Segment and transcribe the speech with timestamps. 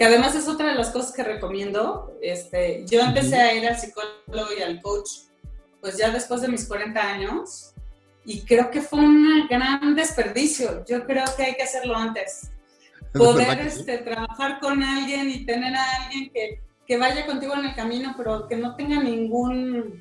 [0.00, 2.16] que además es otra de las cosas que recomiendo.
[2.22, 5.10] Este, yo empecé a ir al psicólogo y al coach,
[5.82, 7.74] pues ya después de mis 40 años,
[8.24, 10.86] y creo que fue un gran desperdicio.
[10.88, 12.50] Yo creo que hay que hacerlo antes.
[13.12, 17.74] Poder este, trabajar con alguien y tener a alguien que, que, vaya contigo en el
[17.74, 20.00] camino, pero que no tenga ningún,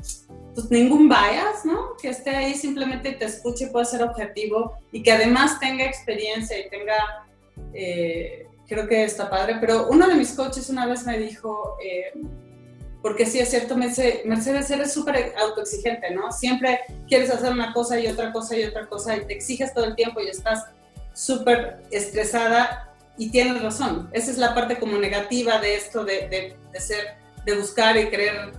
[0.55, 1.97] pues, ningún bias, ¿no?
[2.01, 6.57] Que esté ahí simplemente te escuche y pueda ser objetivo y que además tenga experiencia
[6.57, 7.27] y tenga,
[7.73, 9.57] eh, creo que está padre.
[9.59, 12.13] Pero uno de mis coaches una vez me dijo, eh,
[13.01, 16.31] porque sí es cierto, Mercedes eres súper autoexigente, ¿no?
[16.31, 19.85] Siempre quieres hacer una cosa y otra cosa y otra cosa y te exiges todo
[19.85, 20.65] el tiempo y estás
[21.13, 24.09] súper estresada y tienes razón.
[24.13, 28.53] Esa es la parte como negativa de esto de, de, ser, de buscar y querer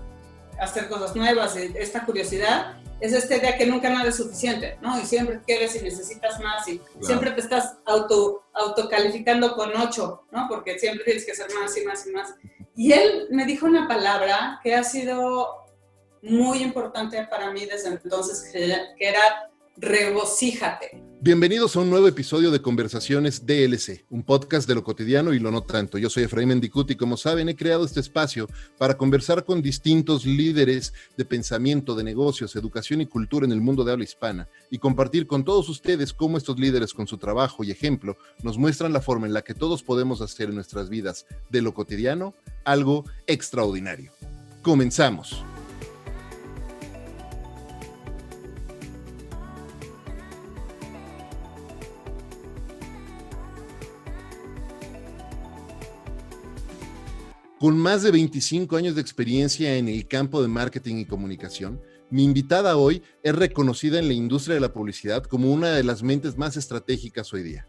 [0.59, 5.01] hacer cosas nuevas, esta curiosidad, es esta idea que nunca nada es suficiente, ¿no?
[5.01, 10.47] Y siempre quieres y necesitas más y siempre te estás auto, autocalificando con ocho, ¿no?
[10.49, 12.35] Porque siempre tienes que hacer más y más y más.
[12.77, 15.67] Y él me dijo una palabra que ha sido
[16.23, 21.03] muy importante para mí desde entonces, que, era regocíjate.
[21.23, 25.51] Bienvenidos a un nuevo episodio de Conversaciones DLC, un podcast de lo cotidiano y lo
[25.51, 25.99] no tanto.
[25.99, 30.25] Yo soy Efraín Mendicuti y como saben he creado este espacio para conversar con distintos
[30.25, 34.79] líderes de pensamiento, de negocios, educación y cultura en el mundo de habla hispana y
[34.79, 39.03] compartir con todos ustedes cómo estos líderes con su trabajo y ejemplo nos muestran la
[39.03, 42.33] forma en la que todos podemos hacer en nuestras vidas de lo cotidiano
[42.65, 44.11] algo extraordinario.
[44.63, 45.45] Comenzamos.
[57.61, 62.25] Con más de 25 años de experiencia en el campo de marketing y comunicación, mi
[62.25, 66.39] invitada hoy es reconocida en la industria de la publicidad como una de las mentes
[66.39, 67.69] más estratégicas hoy día.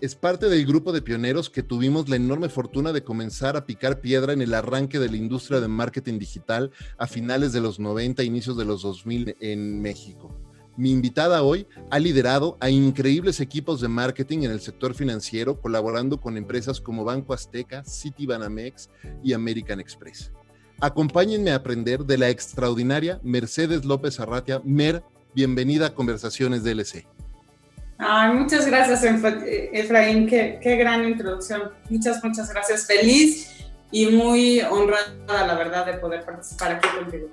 [0.00, 4.00] Es parte del grupo de pioneros que tuvimos la enorme fortuna de comenzar a picar
[4.00, 8.22] piedra en el arranque de la industria de marketing digital a finales de los 90,
[8.22, 10.32] inicios de los 2000 en México.
[10.76, 16.20] Mi invitada hoy ha liderado a increíbles equipos de marketing en el sector financiero, colaborando
[16.20, 18.90] con empresas como Banco Azteca, Citibanamex
[19.22, 20.32] y American Express.
[20.80, 24.60] Acompáñenme a aprender de la extraordinaria Mercedes López Arratia.
[24.64, 27.06] Mer, bienvenida a Conversaciones DLC.
[27.96, 30.26] Ay, muchas gracias, Efraín.
[30.26, 31.70] Qué, gran introducción.
[31.88, 32.86] Muchas, muchas gracias.
[32.86, 37.28] Feliz y muy honrada, la verdad, de poder participar aquí contigo.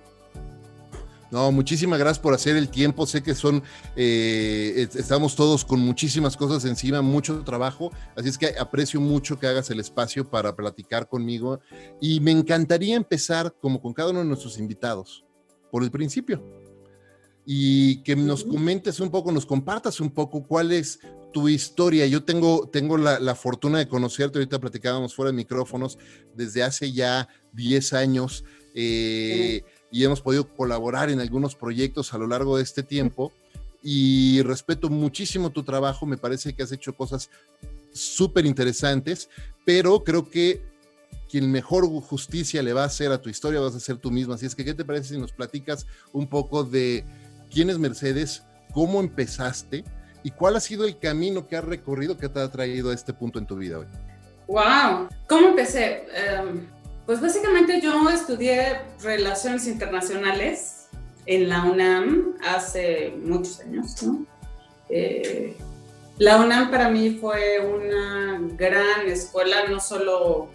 [1.32, 3.08] No, muchísimas gracias por hacer el tiempo.
[3.08, 3.64] Sé que son,
[3.96, 7.90] eh, estamos todos con muchísimas cosas encima, mucho trabajo.
[8.18, 11.62] Así es que aprecio mucho que hagas el espacio para platicar conmigo.
[12.02, 15.24] Y me encantaría empezar, como con cada uno de nuestros invitados,
[15.72, 16.44] por el principio.
[17.46, 21.00] Y que nos comentes un poco, nos compartas un poco cuál es
[21.32, 22.06] tu historia.
[22.08, 25.98] Yo tengo, tengo la, fortuna de conocerte, ahorita platicábamos fuera de micrófonos,
[26.36, 28.44] desde hace ya 10 años.
[28.76, 33.32] Eh, y hemos podido colaborar en algunos proyectos a lo largo de este tiempo
[33.84, 37.30] y respeto muchísimo tu trabajo, me parece que has hecho cosas
[37.92, 39.30] súper interesantes,
[39.66, 40.62] pero creo que
[41.30, 44.36] quien mejor justicia le va a hacer a tu historia vas a ser tú misma.
[44.36, 47.06] Así es que, ¿qué te parece si nos platicas un poco de
[47.52, 49.84] quién es Mercedes, cómo empezaste
[50.24, 53.14] y cuál ha sido el camino que has recorrido que te ha traído a este
[53.14, 53.88] punto en tu vida hoy?
[54.48, 55.08] ¡Wow!
[55.28, 56.06] ¿Cómo empecé?
[56.14, 56.68] Em,
[57.12, 60.88] pues básicamente yo estudié relaciones internacionales
[61.26, 64.26] en la UNAM hace muchos años, ¿no?
[64.88, 65.58] Eh,
[66.20, 70.48] la UNAM para mí fue una gran escuela, no solo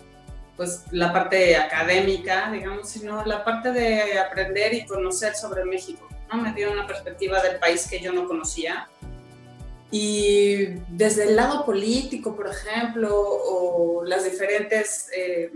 [0.56, 6.40] pues la parte académica, digamos, sino la parte de aprender y conocer sobre México, ¿no?
[6.40, 8.88] Me dio una perspectiva del país que yo no conocía.
[9.90, 15.50] Y desde el lado político, por ejemplo, o las diferentes eh,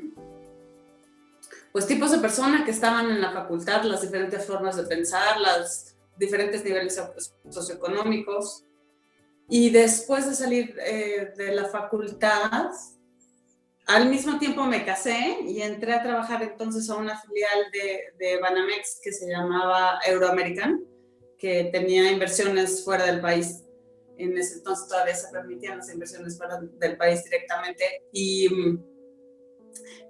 [1.73, 5.95] pues tipos de personas que estaban en la facultad, las diferentes formas de pensar, los
[6.17, 7.01] diferentes niveles
[7.49, 8.65] socioeconómicos.
[9.49, 12.71] Y después de salir eh, de la facultad,
[13.87, 18.41] al mismo tiempo me casé y entré a trabajar entonces a una filial de, de
[18.41, 20.85] Banamex que se llamaba Euroamerican,
[21.39, 23.65] que tenía inversiones fuera del país.
[24.19, 28.05] En ese entonces todavía se permitían las inversiones fuera del país directamente.
[28.13, 28.49] Y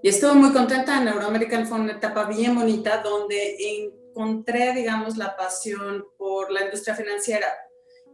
[0.03, 5.37] y estuve muy contenta en Euroamerican, fue una etapa bien bonita donde encontré, digamos, la
[5.37, 7.47] pasión por la industria financiera.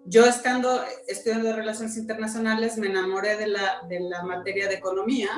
[0.05, 5.31] Yo estando estudiando relaciones internacionales me enamoré de la, de la materia de economía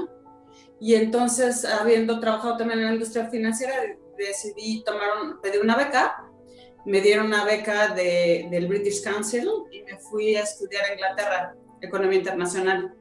[0.81, 3.75] y entonces, habiendo trabajado también en la industria financiera,
[4.16, 6.25] decidí tomar, un, pedir una beca.
[6.87, 11.55] Me dieron una beca de, del British Council y me fui a estudiar a Inglaterra,
[11.81, 12.94] Economía Internacional.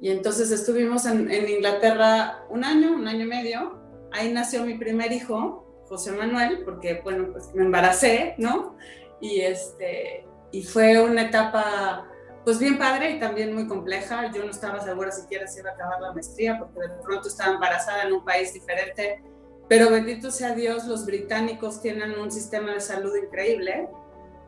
[0.00, 3.78] Y entonces estuvimos en, en, Inglaterra un año, un año y medio.
[4.12, 8.76] Ahí nació mi primer hijo, José Manuel, porque, bueno, pues me embaracé, ¿no?
[9.20, 12.06] Y, este, y fue una etapa,
[12.44, 14.30] pues bien padre y también muy compleja.
[14.32, 17.54] Yo no estaba segura siquiera si iba a acabar la maestría, porque de pronto estaba
[17.54, 19.22] embarazada en un país diferente.
[19.68, 23.88] Pero bendito sea Dios, los británicos tienen un sistema de salud increíble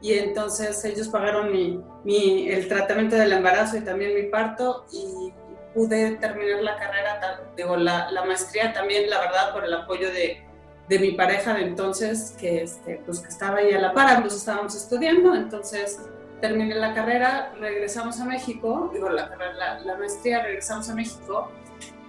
[0.02, 5.32] y entonces ellos pagaron mi, mi, el tratamiento del embarazo y también mi parto y
[5.74, 10.44] pude terminar la carrera, digo, la, la, maestría también, la verdad, por el apoyo de,
[10.88, 14.34] de mi pareja de entonces, que, este, pues, que estaba ahí a la par, ambos
[14.34, 16.00] estábamos estudiando, entonces
[16.40, 21.50] terminé la carrera, regresamos a México, digo, la, la, la maestría, regresamos a México,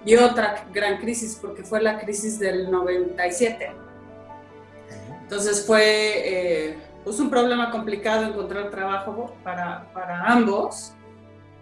[0.05, 3.71] y otra gran crisis, porque fue la crisis del 97.
[5.21, 10.93] Entonces fue eh, pues un problema complicado encontrar trabajo para, para ambos.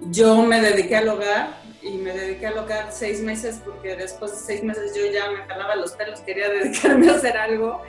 [0.02, 4.38] Yo me dediqué al hogar, y me dediqué al hogar seis meses porque después de
[4.38, 7.82] seis meses yo ya me jalaba los pelos, quería dedicarme a hacer algo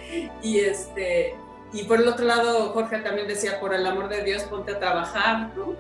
[0.42, 1.34] y este
[1.72, 4.78] y por el otro lado Jorge también decía por el amor de Dios ponte a
[4.78, 5.74] trabajar, ¿no?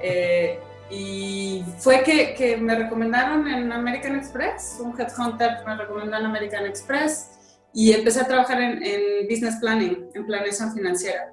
[0.00, 0.58] Eh,
[0.90, 7.30] y fue que, me recomendaron en American Express, un headhunter me recomendó en American Express
[7.72, 11.32] y empecé a trabajar en, en business planning, en planeación financiera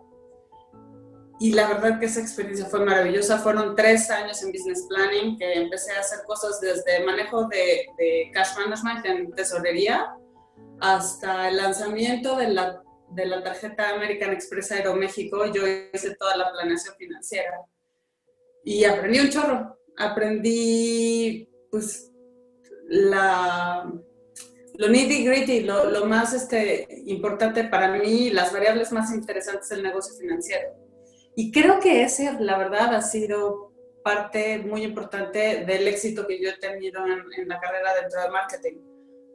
[1.39, 3.37] y la verdad que esa experiencia fue maravillosa.
[3.39, 8.31] Fueron tres años en business planning que empecé a hacer cosas desde manejo de, de
[8.33, 10.15] cash management en tesorería
[10.79, 15.45] hasta el lanzamiento de la, de la tarjeta American Express Aeroméxico.
[15.45, 15.61] Yo
[15.93, 17.61] hice toda la planeación financiera
[18.63, 19.77] y aprendí un chorro.
[19.99, 22.11] Aprendí, pues,
[22.87, 23.91] la,
[24.75, 29.81] lo nitty gritty, lo, lo más este, importante para mí, las variables más interesantes del
[29.81, 30.86] negocio financiero
[31.39, 33.71] y creo que ese, la verdad, ha sido
[34.03, 38.79] parte muy importante del éxito que yo he tenido en, la carrera dentro del marketing.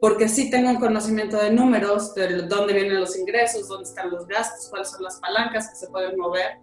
[0.01, 4.27] Porque sí tengo un conocimiento de números, de dónde vienen los ingresos, dónde están los
[4.27, 6.57] gastos, cuáles son las palancas que se pueden mover,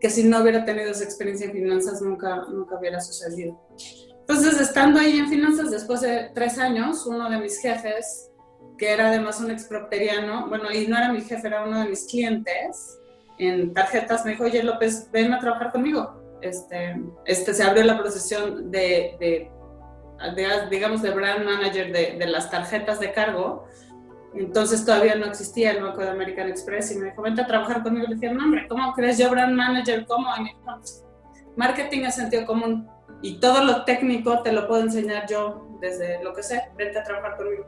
[0.00, 3.60] que si no hubiera tenido esa experiencia en finanzas nunca, nunca hubiera sucedido.
[4.20, 8.30] Entonces, estando ahí en finanzas, después de tres años, uno de mis jefes,
[8.78, 12.06] que era además un expropieriano, bueno, y no era mi jefe, era uno de mis
[12.06, 12.98] clientes,
[13.38, 16.38] en tarjetas, me dijo, oye López, ven a trabajar conmigo.
[16.42, 19.50] Este, este, se abrió la procesión de,
[20.70, 23.66] digamos, de brand manager de, de, las tarjetas de cargo.
[24.34, 27.82] Entonces todavía no existía el Banco de American Express y me dijo, vente a trabajar
[27.82, 28.06] conmigo.
[28.06, 30.06] Le dije, no, hombre, ¿cómo crees yo brand manager?
[30.06, 30.28] ¿Cómo?
[30.36, 30.80] Y me dijo,
[31.56, 32.88] marketing es sentido común
[33.22, 37.02] y todo lo técnico te lo puedo enseñar yo desde lo que sé, vente a
[37.02, 37.64] trabajar conmigo.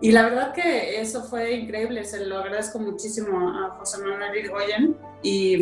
[0.00, 4.96] Y la verdad que eso fue increíble, se lo agradezco muchísimo a José Manuel Irigoyen
[5.22, 5.58] y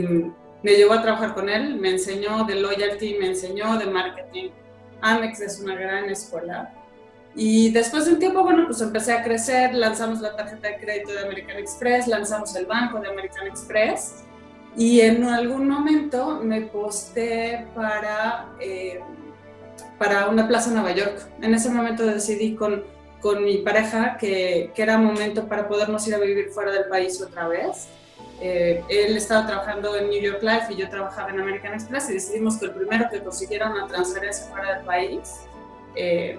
[0.62, 4.50] me llevó a trabajar con él, me enseñó de loyalty, me enseñó de marketing.
[5.00, 6.72] Amex es una gran escuela.
[7.34, 11.12] Y después de un tiempo, bueno, pues empecé a crecer, lanzamos la tarjeta de crédito
[11.12, 14.24] de American Express, lanzamos el banco de American Express
[14.76, 19.00] y en algún momento me posté para, eh,
[19.98, 21.28] para una plaza en Nueva York.
[21.42, 22.84] En ese momento decidí con
[23.20, 27.20] con mi pareja que, que, era momento para podernos ir a vivir fuera del país
[27.20, 27.88] otra vez.
[28.40, 32.14] Eh, él estaba trabajando en New York Life y yo trabajaba en American Express y
[32.14, 35.40] decidimos que el primero que consiguiera una transferencia fuera del país
[35.96, 36.38] eh,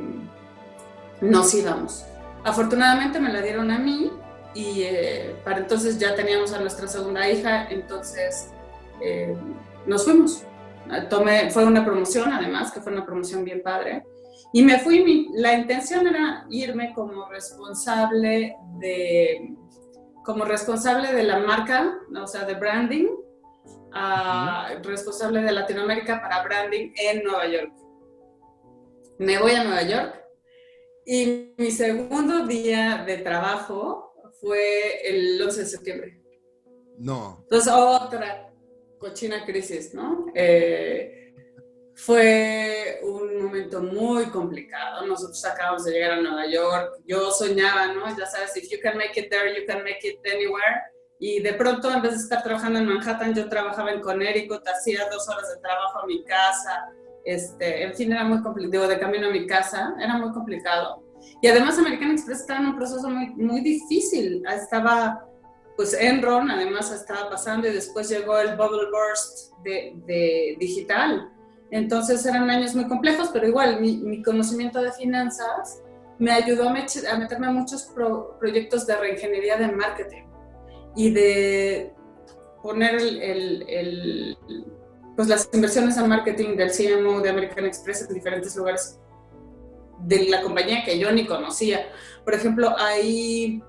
[1.19, 2.05] nos íbamos.
[2.45, 4.11] Afortunadamente me la dieron a mí
[4.53, 8.51] y eh, para entonces ya teníamos a nuestra segunda hija, entonces
[9.85, 10.43] nos fuimos.
[11.09, 14.03] Tomé, fue una promoción además, que fue una promoción bien padre.
[14.51, 19.55] Y me fui, la intención era irme como responsable de,
[20.25, 23.07] como responsable de la marca, o sea, de branding,
[24.83, 27.73] responsable de Latinoamérica para branding en Nueva York.
[29.19, 30.23] Me voy a Nueva York
[31.05, 36.21] y mi segundo día de trabajo fue el 11 de septiembre.
[36.97, 37.39] No.
[37.43, 38.51] Entonces, otra
[38.97, 40.27] cochina crisis, ¿no?
[40.35, 41.18] Eh,
[42.05, 45.05] fue un momento muy complicado.
[45.05, 47.01] Nosotros acabamos de llegar a Nueva York.
[47.05, 48.07] Yo soñaba, ¿no?
[48.17, 50.81] Ya sabes, if you can make it there, you can make it anywhere.
[51.19, 55.09] Y de pronto, en vez de estar trabajando en Manhattan, yo trabajaba en Connecticut, hacía
[55.11, 56.89] dos horas de trabajo a mi casa.
[57.25, 61.03] Este, en fin, era muy complicado, de camino a mi casa, era muy complicado.
[61.41, 64.41] Y además American Express estaba en un proceso muy, muy difícil.
[64.47, 65.27] Estaba,
[65.75, 71.29] pues Enron además estaba pasando y después llegó el bubble burst de, de digital
[71.71, 75.81] entonces eran años muy complejos, pero igual mi, conocimiento de finanzas
[76.17, 77.91] me ayudó a, meterme a muchos
[78.39, 80.23] proyectos de reingeniería de marketing
[80.95, 81.93] y de
[82.61, 84.37] poner el,
[85.15, 88.99] pues las inversiones en marketing del CMO de American Express en diferentes lugares
[89.99, 91.87] de la compañía que yo ni conocía.
[92.23, 93.61] Por ejemplo, ahí,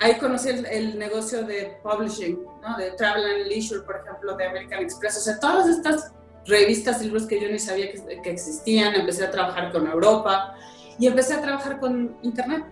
[0.00, 2.76] ahí conocí el, negocio de publishing, ¿no?
[2.78, 5.18] de Travel and Leisure, por ejemplo, de American Express.
[5.18, 6.12] O sea, todas estas
[6.46, 8.94] revistas, libros que yo ni sabía que, que existían.
[8.94, 10.54] Empecé a trabajar con Europa
[10.98, 12.64] y empecé a trabajar con Internet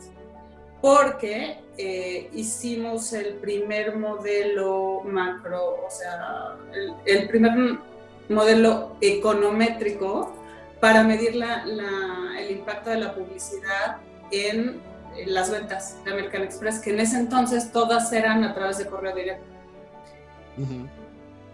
[0.80, 6.56] porque eh, hicimos el primer modelo macro, o sea,
[7.04, 7.78] el, primer
[8.28, 10.32] modelo econométrico
[10.80, 11.64] para medir la,
[12.38, 13.96] el impacto de la publicidad
[14.30, 14.80] en
[15.26, 19.14] las ventas de American Express, que en ese entonces todas eran a través de correo
[19.14, 19.44] directo.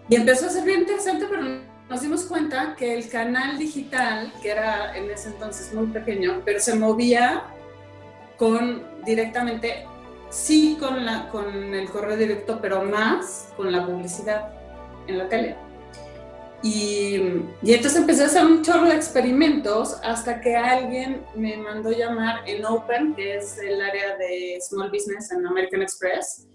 [0.09, 1.41] Y empezó a ser bien interesante, pero
[1.89, 6.59] nos dimos cuenta que el canal digital, que era en ese entonces muy pequeño, pero
[6.59, 7.43] se movía
[8.37, 9.85] con directamente,
[10.29, 14.49] sí con, la, con el correo directo, pero más con la publicidad
[15.07, 15.55] en la tele.
[16.63, 17.17] Y,
[17.61, 22.47] y, entonces empecé a hacer un chorro de experimentos hasta que alguien me mandó llamar
[22.47, 26.47] en Open, que es el área de Small Business en American Express,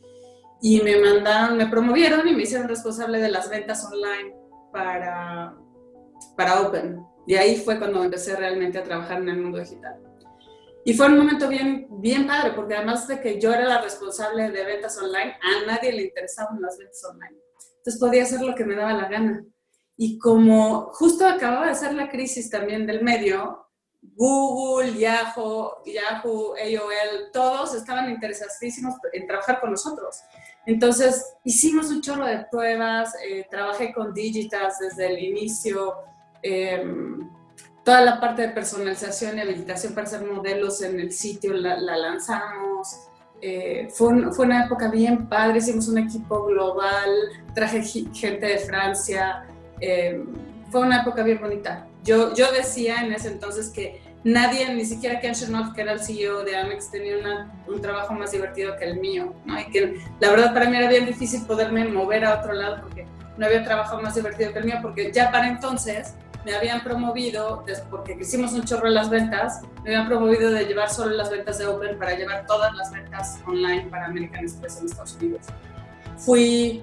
[0.62, 5.56] y me mandaron, me promovieron y me hicieron responsable de las ventas online para,
[6.37, 7.00] para Open.
[7.26, 10.00] Y ahí fue cuando empecé realmente a trabajar en el mundo digital.
[10.84, 14.50] Y fue un momento bien, bien padre, porque además de que yo era la responsable
[14.50, 17.37] de ventas online, a nadie le interesaban las ventas online.
[17.76, 19.44] Entonces podía hacer lo que me daba la gana.
[19.96, 23.67] Y como justo acababa de ser la crisis también del medio,
[24.00, 30.20] Google, Yahoo, Yahoo, AOL, todos estaban interesadísimos en trabajar con nosotros.
[30.66, 35.94] Entonces hicimos un chorro de pruebas, eh, trabajé con Digitas desde el inicio.
[36.42, 36.84] Eh,
[37.88, 43.08] toda la parte de personalización y habilitación para hacer modelos en el sitio la, lanzamos.
[43.40, 47.08] Eh, fue, una época bien padre, hicimos un equipo global,
[47.54, 49.46] traje gente de Francia,
[49.80, 50.22] eh,
[50.70, 51.88] fue una época bien bonita.
[52.04, 56.00] Yo, yo decía en ese entonces que nadie, ni siquiera Ken Chernoff, que era el
[56.00, 59.60] CEO de Amex, tenía un trabajo más divertido que el mío, ¿no?
[59.60, 63.06] Y que la verdad para mí era bien difícil poderme mover a otro lado porque
[63.36, 66.14] no había trabajo más divertido que el mío, porque ya para entonces
[66.44, 70.90] me habían promovido, porque hicimos un chorro en las ventas, me habían promovido de llevar
[70.90, 74.86] solo las ventas de Open para llevar todas las ventas online para American Express en
[74.86, 75.46] Estados Unidos.
[76.16, 76.82] Fui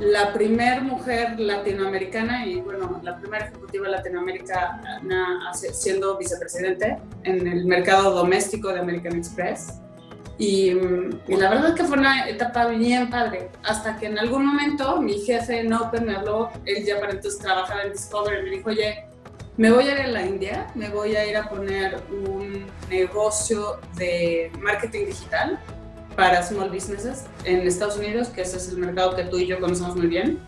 [0.00, 5.00] la primera mujer latinoamericana y, bueno, la primera ejecutiva latinoamericana
[5.72, 9.80] siendo vicepresidente en el mercado doméstico de American Express.
[10.38, 10.72] Y,
[11.26, 15.60] la verdad que fue una etapa bien padre, hasta que en algún momento mi jefe
[15.60, 19.04] en Open me habló, él ya para entonces trabajaba en Discovery, me dijo, oye,
[19.56, 23.80] me voy a ir a la India, me voy a ir a poner un negocio
[23.96, 25.58] de marketing digital
[26.18, 29.60] para small businesses en Estados Unidos, que ese es el mercado que tú y yo
[29.60, 30.40] conocemos muy bien.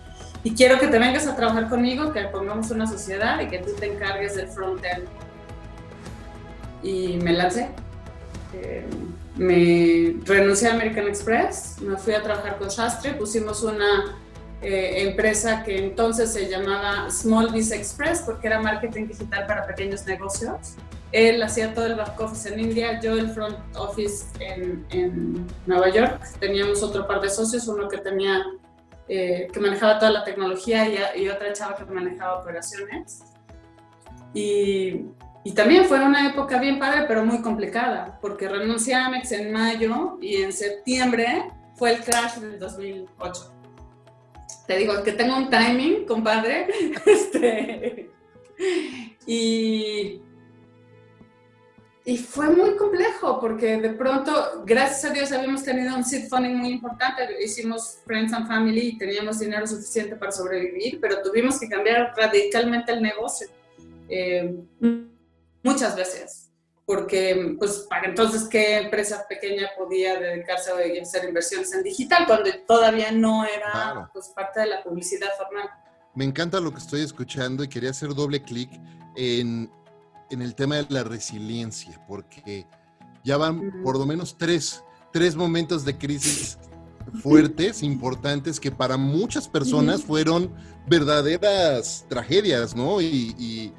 [0.43, 3.71] Y quiero que te vengas a trabajar conmigo, que pongamos una sociedad y que tú
[3.79, 5.07] te encargues del front-end.
[6.83, 7.69] Y me lancé.
[8.53, 8.85] Eh,
[9.37, 14.19] me renuncié a American Express, me fui a trabajar con Shastre, pusimos una
[14.63, 20.05] eh, empresa que entonces se llamaba Small Business Express porque era marketing digital para pequeños
[20.05, 20.75] negocios.
[21.13, 25.89] Él hacía todo el back office en India, yo el front office en, en Nueva
[25.91, 26.23] York.
[26.39, 28.45] Teníamos otro par de socios, uno que tenía
[29.09, 33.25] eh, que manejaba toda la tecnología y, y otra chava que manejaba operaciones.
[34.33, 35.07] Y
[35.43, 39.53] y también fue una época bien padre, pero muy complicada, porque renuncié a Amex en
[39.53, 43.55] mayo y en septiembre fue el crash del 2008.
[44.67, 46.69] Te digo que tengo un timing, compadre.
[47.07, 48.11] Este,
[49.27, 50.21] y,
[52.05, 56.57] y fue muy complejo, porque de pronto, gracias a Dios, habíamos tenido un seed funding
[56.57, 57.23] muy importante.
[57.43, 62.93] Hicimos Friends and Family y teníamos dinero suficiente para sobrevivir, pero tuvimos que cambiar radicalmente
[62.93, 63.49] el negocio.
[64.09, 64.57] Eh,
[65.63, 66.51] muchas veces,
[66.87, 72.51] porque pues para entonces qué empresa pequeña podía dedicarse a hacer inversiones en digital cuando
[72.67, 75.69] todavía no era pues, parte de la publicidad formal.
[76.15, 78.71] Me encanta lo que estoy escuchando y quería hacer doble clic
[79.17, 79.71] en,
[80.31, 82.67] en, el tema de la resiliencia, porque
[83.25, 84.83] ya van por lo menos tres,
[85.13, 86.59] tres momentos de crisis
[87.23, 90.53] fuertes, importantes, que para muchas personas fueron
[90.89, 93.01] verdaderas tragedias, ¿no?
[93.01, 93.73] y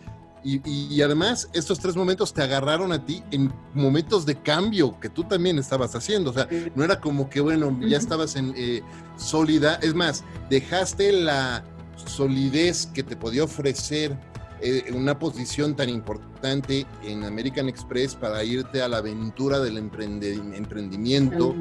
[0.43, 5.23] y, además, estos tres momentos te agarraron a ti en momentos de cambio que tú
[5.23, 6.31] también estabas haciendo.
[6.31, 8.81] O sea, no era como que, bueno, ya estabas en eh,
[9.17, 9.75] sólida.
[9.83, 11.63] Es más, dejaste la
[11.95, 14.17] solidez que te podía ofrecer
[14.61, 21.55] eh, una posición tan importante en American Express para irte a la aventura del emprendimiento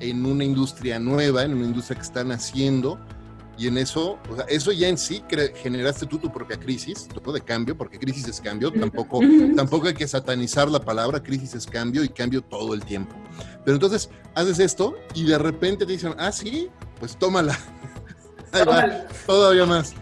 [0.00, 2.98] en una industria nueva, en una industria que están haciendo
[3.60, 5.22] y en eso, o sea, eso ya en sí
[5.56, 9.20] generaste tú tu propia crisis, todo de cambio, porque crisis es cambio, tampoco,
[9.54, 13.14] tampoco hay que satanizar la palabra, crisis es cambio y cambio todo el tiempo.
[13.62, 17.58] Pero entonces haces esto y de repente te dicen, ah, sí, pues tómala.
[19.26, 19.92] todavía más.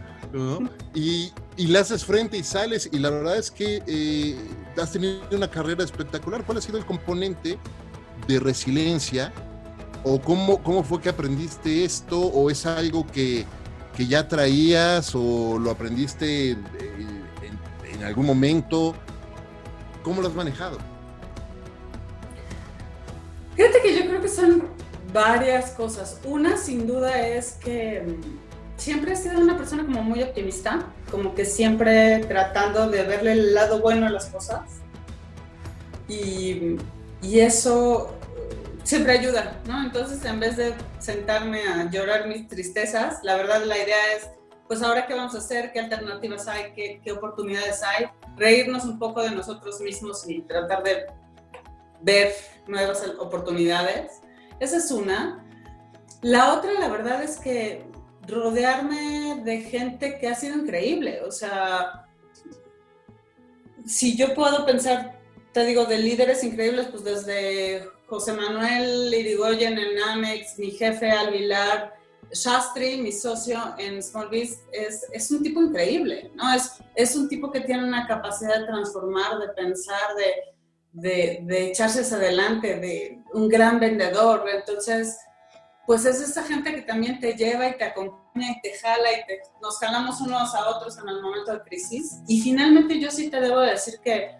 [0.94, 4.36] Y, y, le haces frente y sales y la verdad es que eh,
[4.80, 6.44] has tenido una carrera espectacular.
[6.44, 7.58] ¿Cuál ha sido el componente
[8.26, 9.32] de resiliencia
[10.04, 13.44] o cómo, cómo fue que aprendiste esto o es algo que,
[13.96, 18.94] que ya traías o lo aprendiste en, algún momento?
[20.04, 20.78] ¿Cómo lo has manejado?
[23.56, 24.62] Fíjate que yo creo que son
[25.12, 26.20] varias cosas.
[26.24, 31.34] Una sin duda es que mm, siempre he sido una persona como muy optimista, como
[31.34, 34.62] que siempre tratando de verle el lado bueno a las cosas.
[36.08, 36.76] Y,
[37.20, 38.18] y eso
[38.82, 39.82] siempre ayuda, ¿no?
[39.82, 44.30] Entonces, en vez de sentarme a llorar mis tristezas, la verdad la idea es,
[44.66, 48.98] pues ahora qué vamos a hacer, qué alternativas hay, qué, qué oportunidades hay, reírnos un
[48.98, 51.06] poco de nosotros mismos y tratar de
[52.00, 52.32] ver
[52.66, 54.20] nuevas oportunidades.
[54.60, 55.44] Esa es una.
[56.22, 57.84] La otra, la verdad es que
[58.28, 62.06] rodearme de gente que ha sido increíble, o sea,
[63.86, 65.18] si yo puedo pensar,
[65.52, 71.94] te digo, de líderes increíbles, pues desde José Manuel Irigoyen en Amex, mi jefe Alvilar,
[72.30, 76.52] Shastri, mi socio en Smallbiz, es, es un tipo increíble, ¿no?
[76.52, 81.68] Es, es un tipo que tiene una capacidad de transformar, de pensar, de, de, de
[81.68, 84.44] echarse hacia adelante, de un gran vendedor.
[84.54, 85.16] Entonces,
[85.88, 89.62] pues es esa gente que también te lleva y te acompaña y te jala y
[89.62, 92.18] nos jalamos unos a otros en el momento de crisis.
[92.26, 94.36] Y finalmente yo sí te debo decir que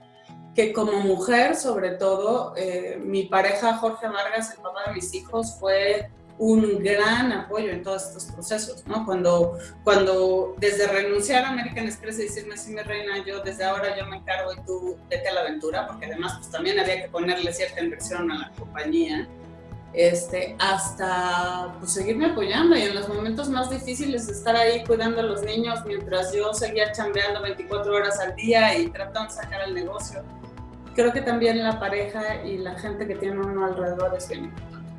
[0.54, 5.56] que como mujer, sobre todo, eh, mi pareja Jorge Vargas, el papá de mis hijos,
[5.58, 9.06] fue un gran apoyo en todos estos procesos, ¿no?
[9.06, 13.96] Cuando, cuando desde renunciar a American Express y decirme, sí, mi reina, yo desde ahora
[13.96, 17.08] yo me encargo y tú vete a la aventura, porque además pues también había que
[17.08, 19.28] ponerle cierta inversión a la compañía,
[19.92, 25.24] este, hasta pues, seguirme apoyando y en los momentos más difíciles estar ahí cuidando a
[25.24, 29.74] los niños mientras yo seguía chambeando 24 horas al día y tratando de sacar el
[29.74, 30.22] negocio
[30.98, 34.92] creo que también la pareja y la gente que tiene uno alrededor es bien importante.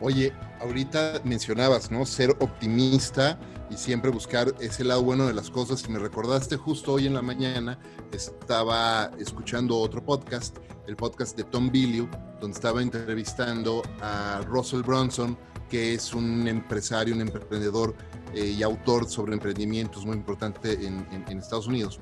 [0.00, 2.04] Oye, ahorita mencionabas, ¿no?
[2.04, 3.38] Ser optimista
[3.70, 5.84] y siempre buscar ese lado bueno de las cosas.
[5.86, 7.78] Y me recordaste justo hoy en la mañana,
[8.10, 12.08] estaba escuchando otro podcast, el podcast de Tom Billieu,
[12.40, 15.36] donde estaba entrevistando a Russell Bronson,
[15.70, 17.94] que es un empresario, un emprendedor
[18.34, 22.00] eh, y autor sobre emprendimientos muy importante en, en Estados Unidos.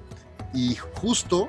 [0.53, 1.49] Y justo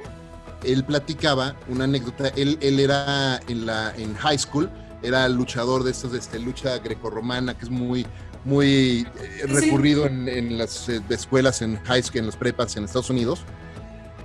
[0.64, 4.70] él platicaba una anécdota, él, él era en, la, en high school,
[5.02, 8.06] era luchador de estos, de este, lucha grecorromana, que es muy,
[8.46, 12.84] muy eh, recurrido en, en, las eh, escuelas, en high school, en las prepas en
[12.84, 13.44] Estados Unidos.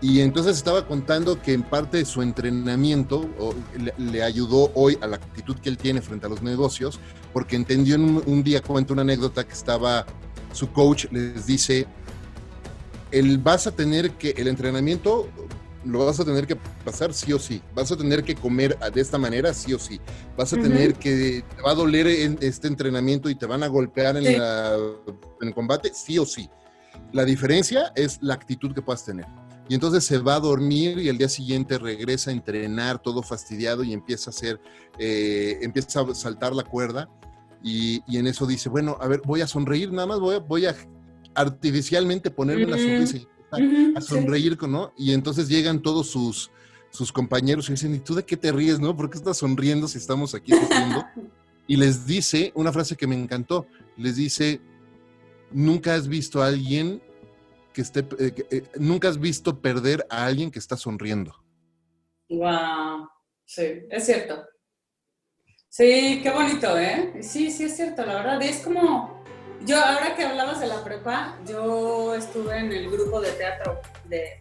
[0.00, 3.28] Y entonces estaba contando que en parte de su entrenamiento
[3.98, 7.00] le, ayudó hoy a la actitud que él tiene frente a los negocios,
[7.32, 10.04] porque entendió en un, un día, cuenta una anécdota que estaba,
[10.52, 11.86] su coach les dice,
[13.10, 15.28] el, vas a tener que, el entrenamiento
[15.86, 17.62] lo vas a tener que pasar sí o sí.
[17.74, 20.00] Vas a tener que comer de esta manera sí o sí.
[20.36, 23.68] Vas a tener que, te va a doler en este entrenamiento y te van a
[23.68, 26.50] golpear en, el combate sí o sí.
[27.12, 29.26] La diferencia es la actitud que puedas tener.
[29.68, 33.82] Y entonces se va a dormir y el día siguiente regresa a entrenar todo fastidiado
[33.82, 34.60] y empieza a hacer,
[34.98, 37.08] eh, empieza a saltar la cuerda.
[37.62, 40.66] Y, en eso dice, bueno, a ver, voy a sonreír, nada más voy a, voy
[40.66, 40.76] a
[41.34, 43.26] artificialmente ponerme la sonrisa
[43.96, 44.92] a sonreír, ¿no?
[44.96, 46.50] Y entonces llegan todos sus,
[46.90, 48.96] sus compañeros y dicen, ¿y tú de qué te ríes, no?
[48.96, 51.04] ¿Por qué estás sonriendo si estamos aquí sufriendo?
[51.66, 54.60] y les dice una frase que me encantó, les dice,
[55.50, 57.02] nunca has visto a alguien
[57.76, 61.34] que esté, eh, eh, nunca has visto perder a alguien que está sonriendo.
[62.30, 63.06] Wow,
[63.44, 64.46] sí, es cierto.
[65.68, 67.18] Sí, qué bonito, ¿eh?
[67.20, 68.40] Sí, sí, es cierto, la verdad.
[68.40, 69.22] es como,
[69.66, 74.40] yo, ahora que hablabas de la prepa, yo estuve en el grupo de teatro de,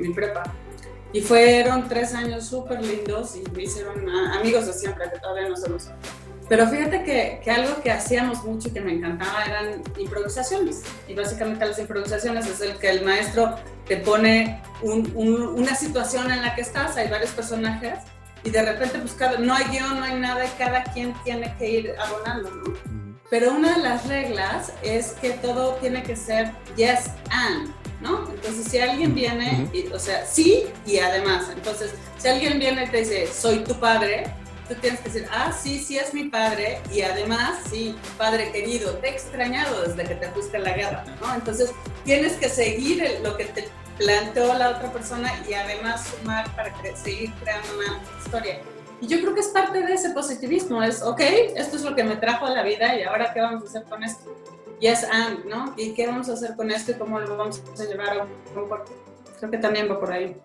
[0.00, 0.44] mi prepa.
[1.12, 5.56] Y fueron tres años súper lindos y me hicieron amigos de siempre, que todavía no
[5.58, 5.90] somos.
[6.48, 10.82] Pero fíjate que, que, algo que hacíamos mucho y que me encantaba eran improvisaciones.
[11.08, 13.56] Y básicamente las improvisaciones es el que el maestro
[13.86, 17.98] te pone una situación en la que estás, hay varios personajes,
[18.44, 21.68] y de repente pues no hay guion, no hay nada, y cada quien tiene que
[21.68, 22.74] ir abonando, ¿no?
[23.28, 28.28] Pero una de las reglas es que todo tiene que ser yes and, ¿no?
[28.30, 31.50] Entonces, si alguien viene, o sea, sí y además.
[31.52, 34.32] Entonces, si alguien viene y te dice, soy tu padre,
[34.68, 38.94] tú tienes que decir, ah, sí, sí es mi padre, y además, sí, padre querido,
[38.98, 41.34] te he extrañado desde que te fuiste a la guerra, ¿no?
[41.34, 41.72] Entonces,
[42.04, 47.32] tienes que seguir lo que te planteó la otra persona y además sumar para seguir
[47.42, 48.60] creando una historia.
[49.00, 51.20] Y yo creo que es parte de ese positivismo, es, ok,
[51.54, 53.84] esto es lo que me trajo a la vida y ahora qué vamos a hacer
[53.84, 54.34] con esto.
[54.80, 55.74] Yes, and, ¿no?
[55.76, 58.68] ¿Y qué vamos a hacer con esto y cómo lo vamos a llevar a un
[59.38, 60.36] Creo que también va por ahí.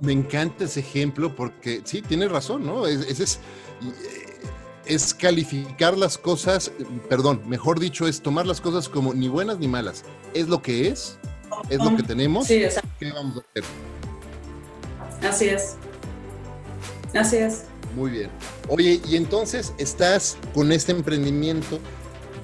[0.00, 2.86] Me encanta ese ejemplo porque sí, tienes razón, ¿no?
[2.86, 3.38] Ese es,
[4.86, 6.72] es calificar las cosas,
[7.08, 10.04] perdón, mejor dicho, es tomar las cosas como ni buenas ni malas.
[10.34, 11.18] Es lo que es,
[11.68, 12.46] es lo que tenemos.
[12.46, 12.62] Sí,
[12.98, 13.64] ¿Qué vamos a hacer?
[15.28, 15.76] Así es.
[17.14, 17.64] Así es.
[17.94, 18.30] Muy bien.
[18.68, 21.78] Oye, y entonces estás con este emprendimiento,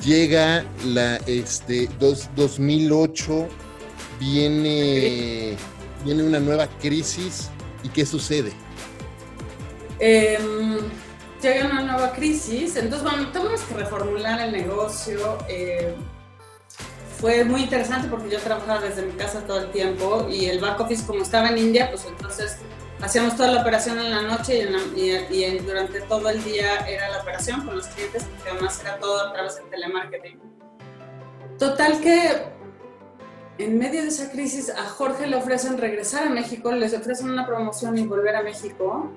[0.05, 3.49] llega la este 2008,
[4.21, 5.57] viene
[6.05, 7.51] viene una nueva crisis
[7.83, 8.53] y qué sucede?
[9.99, 10.79] Em,
[11.43, 15.39] llega una nueva crisis, entonces bueno, tuvimos que reformular el negocio.
[15.49, 15.95] Eh,
[17.19, 20.81] fue muy interesante porque yo trabajaba desde mi casa todo el tiempo y el back
[20.81, 22.57] office como estaba en India, pues entonces
[23.03, 27.21] hacíamos toda la operación en la noche y, y, durante todo el día era la
[27.21, 30.41] operación con los clientes, porque además era todo a través del telemarketing.
[31.59, 32.60] Total que
[33.61, 37.47] en medio de esa crisis a Jorge le ofrecen regresar a México, les ofrecen una
[37.47, 39.11] promoción y volver a México.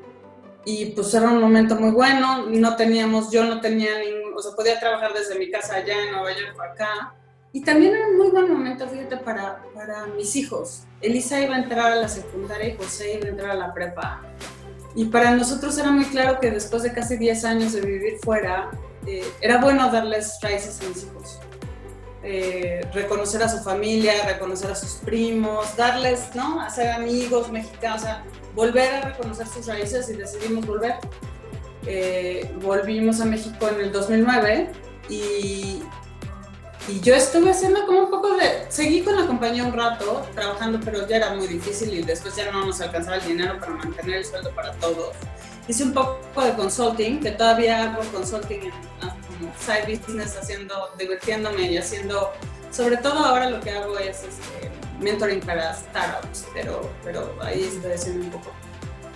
[0.65, 4.53] Y pues era un momento muy bueno, no teníamos, yo no tenía ningún, o sea,
[4.55, 7.15] podía trabajar desde mi casa allá en Nueva York acá.
[7.51, 10.83] Y también era un muy buen momento, fíjate, para, para mis hijos.
[11.01, 14.21] Elisa iba a entrar a la secundaria y José iba a entrar a la prepa.
[14.95, 18.71] Y para nosotros era muy claro que después de casi 10 años de vivir fuera,
[19.05, 21.39] eh, era bueno darles raíces a mis hijos.
[22.25, 26.61] Eh, reconocer a su familia, reconocer a sus primos, darles, ¿no?
[26.61, 28.01] Hacer amigos mexicanos,
[28.55, 30.95] volver a reconocer sus raíces y decidimos volver.
[31.85, 34.71] Eh, volvimos a México en el 2009
[35.09, 35.83] y,
[36.87, 40.79] y yo estuve haciendo como un poco de, seguí con la compañía un rato trabajando,
[40.83, 44.19] pero ya era muy difícil y después ya no nos alcanzaba el dinero para mantener
[44.19, 45.13] el sueldo para todos.
[45.67, 48.71] Hice un poco de consulting, que todavía hago consulting en,
[49.59, 52.31] side business, haciendo, divirtiéndome y haciendo,
[52.71, 57.91] sobre todo ahora lo que hago es este, mentoring para startups, pero, pero ahí estoy
[57.91, 58.51] haciendo un poco.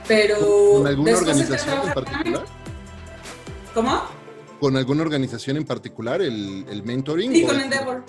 [0.08, 0.38] Pero
[0.74, 2.46] ¿Con alguna organización en particular?
[3.74, 4.02] ¿Cómo?
[4.60, 7.32] ¿Con alguna organización en particular el, el mentoring?
[7.32, 8.04] Sí, con Endeavor.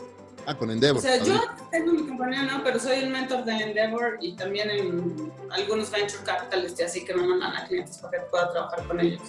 [0.47, 0.99] Ah, con Endeavor.
[0.99, 2.65] O sea, yo tengo mi compañía, ¿no?
[2.65, 7.27] Pero soy el mentor de Endeavor y también en algunos venture capitalists, así que me
[7.27, 9.21] mandan a clientes para que pueda trabajar con ellos.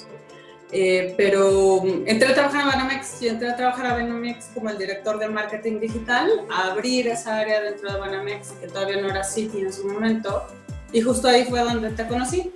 [0.71, 4.77] Eh, pero entré a trabajar en Banamex y entré a trabajar a Banamex como el
[4.77, 9.23] director de marketing digital, a abrir esa área dentro de Banamex que todavía no era
[9.23, 10.45] City en su momento.
[10.91, 12.51] Y justo ahí fue donde te conocí.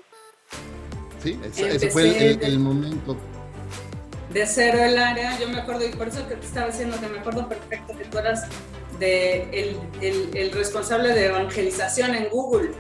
[1.23, 3.17] Sí, ese, fue el, momento.
[4.31, 7.07] De cero el área, yo me acuerdo, y por eso que te estaba diciendo que
[7.07, 8.47] me acuerdo perfecto que tú eras
[8.99, 12.71] de el, el, el responsable de evangelización en Google.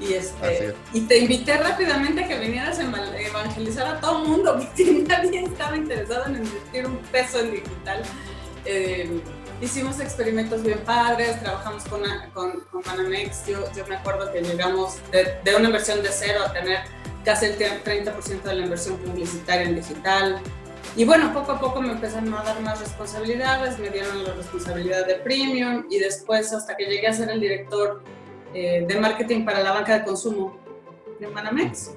[0.00, 4.58] Y, este, y te invité rápidamente a que vinieras a evangelizar a todo el mundo,
[4.76, 8.02] porque nadie estaba interesado en invertir un peso en digital.
[8.64, 9.20] Eh,
[9.60, 12.02] hicimos experimentos bien padres, trabajamos con,
[12.34, 13.46] con, con Banamex.
[13.46, 16.80] Yo, yo, me acuerdo que llegamos de, de, una inversión de cero a tener
[17.24, 20.40] casi el 30% de la inversión publicitaria en digital.
[20.96, 25.06] Y bueno, poco a poco me empezaron a dar más responsabilidades, me dieron la responsabilidad
[25.06, 28.02] de premium y después hasta que llegué a ser el director
[28.58, 30.58] eh, de marketing para la banca de consumo
[31.20, 31.90] de Manamex.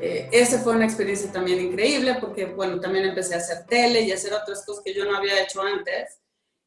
[0.00, 4.12] Eh, esa fue una experiencia también increíble porque, bueno, también empecé a hacer tele y
[4.12, 6.20] hacer otras cosas que yo no había hecho antes.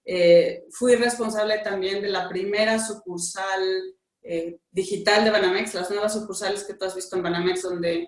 [0.04, 3.96] Eh, fui responsable también de la primera sucursal
[4.70, 8.08] digital de Banamex, las nuevas sucursales que tú has visto en Banamex, donde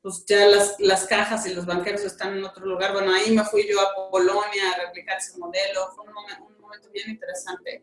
[0.00, 2.92] pues ya las, las, cajas y los banqueros están en otro lugar.
[2.92, 5.90] Bueno, ahí me fui yo a Polonia a replicar ese modelo.
[5.96, 6.14] Fue un
[6.46, 7.82] un momento bien interesante.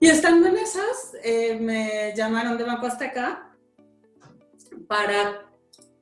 [0.00, 3.52] Y estando en esas, eh, me llamaron de Banco Azteca
[4.86, 5.48] para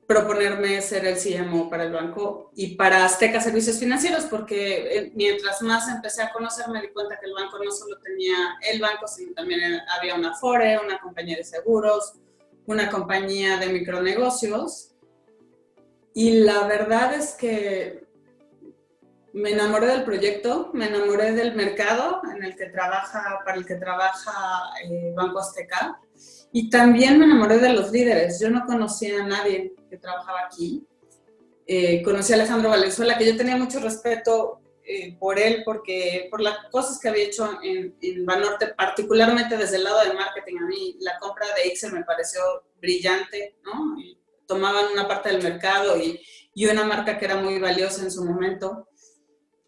[0.07, 5.61] proponerme ser el CMO para el banco y para Azteca Servicios Financieros, porque eh, mientras
[5.61, 9.05] más empecé a conocer me di cuenta que el banco no solo tenía el banco,
[9.05, 12.13] sino también había una FORE, una compañía de seguros,
[12.65, 14.91] una compañía de micronegocios.
[16.13, 18.06] Y la verdad es que
[19.37, 23.75] me enamoré del proyecto, me enamoré del mercado en el que trabaja, para el que
[23.75, 24.31] trabaja
[24.83, 25.99] eh, Banco Azteca
[26.51, 28.39] y también me enamoré de los líderes.
[28.39, 30.87] Yo no conocía a nadie que trabajaba aquí.
[31.67, 36.41] Eh, conocí a Alejandro Valenzuela, que yo tenía mucho respeto eh, por él, porque por
[36.41, 40.57] las cosas que había hecho en, Banorte, particularmente desde el lado del marketing.
[40.57, 42.41] A mí la compra de Excel me pareció
[42.81, 43.57] brillante,
[44.47, 46.19] tomaban una parte del mercado y,
[46.55, 48.86] y, una marca que era muy valiosa en su momento.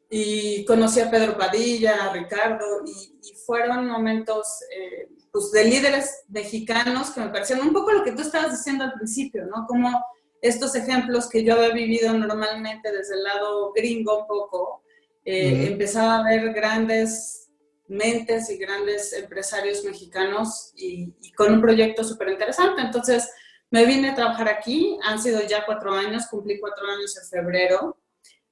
[0.10, 6.24] Y conocí a Pedro Padilla, a Ricardo, y, y fueron momentos eh, pues, de líderes
[6.30, 9.66] mexicanos que me parecían un poco lo que tú estabas diciendo al principio, ¿no?
[9.68, 10.04] Como
[10.42, 14.84] estos ejemplos que yo había vivido normalmente desde el lado gringo un poco,
[15.26, 17.50] eh, empezaba a ver grandes
[17.88, 22.82] mentes y grandes empresarios mexicanos y, con un proyecto súper interesante.
[22.82, 23.30] Entonces
[23.72, 27.98] me vine a trabajar aquí, han sido ya cuatro años, cumplí cuatro años en febrero.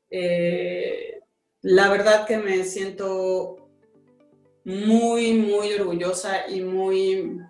[0.10, 1.22] Eh,
[1.68, 3.68] la verdad que me siento
[4.64, 7.42] muy, muy orgullosa y muy,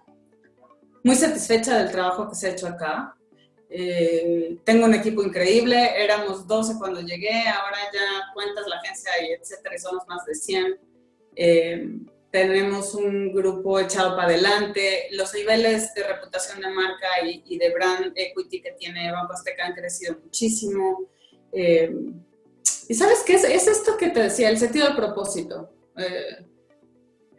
[1.03, 3.15] muy satisfecha del trabajo que se ha hecho acá.
[3.69, 9.34] Eh, tengo un equipo increíble, éramos 12 cuando llegué, ahora ya cuentas la agencia y
[9.34, 10.80] etcétera, y somos más de 100.
[11.36, 11.88] Eh,
[12.32, 18.13] tenemos un grupo echado para adelante, los niveles de reputación de marca y, de brand
[18.15, 21.06] equity que tiene Banco Azteca han crecido muchísimo.
[21.51, 21.93] Eh,
[22.88, 25.69] y sabes qué es, es esto que te decía, el sentido del propósito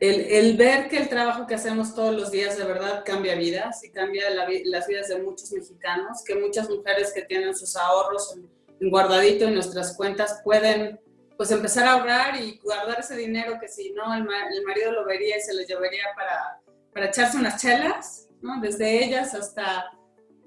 [0.01, 3.91] el, ver que el trabajo que hacemos todos los días de verdad cambia vidas y
[3.91, 9.47] cambia las vidas de muchos mexicanos, que muchas mujeres que tienen sus ahorros en, guardadito
[9.47, 11.01] en nuestras cuentas pueden
[11.37, 15.37] pues empezar a ahorrar y guardar ese dinero que si no el, marido lo vería
[15.37, 16.61] y se lo llevaría para,
[16.93, 18.61] para echarse unas chelas, ¿no?
[18.61, 19.91] desde ellas hasta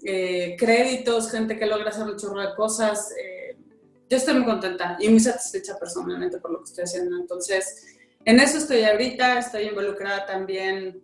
[0.04, 3.12] eh, créditos, gente que logra hacer un chorro de cosas.
[3.12, 3.31] Eh,
[4.12, 7.16] yo estoy muy contenta y muy satisfecha personalmente por lo que estoy haciendo.
[7.16, 7.96] Entonces,
[8.26, 11.02] en eso estoy ahorita, estoy involucrada también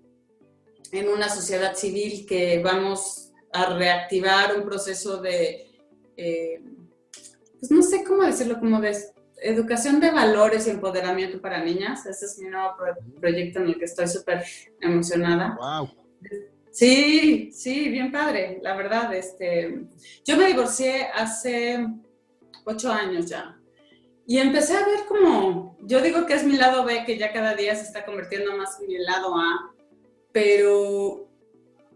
[0.91, 5.71] en una sociedad civil que vamos a reactivar un proceso de,
[6.17, 6.61] eh,
[7.57, 8.97] pues no sé cómo decirlo, como de
[9.37, 12.05] educación de valores y empoderamiento para niñas.
[12.05, 12.73] Ese es mi nuevo
[13.21, 14.43] proyecto en el que estoy súper
[14.81, 15.55] emocionada.
[15.57, 15.89] Wow.
[16.71, 19.13] Sí, sí, bien padre, la verdad.
[19.13, 19.85] Este,
[20.25, 21.87] yo me divorcié hace
[22.67, 23.59] ocho años ya.
[24.25, 27.55] Y empecé a ver como, yo digo que es mi lado B, que ya cada
[27.55, 29.73] día se está convirtiendo más en mi lado A,
[30.33, 31.29] pero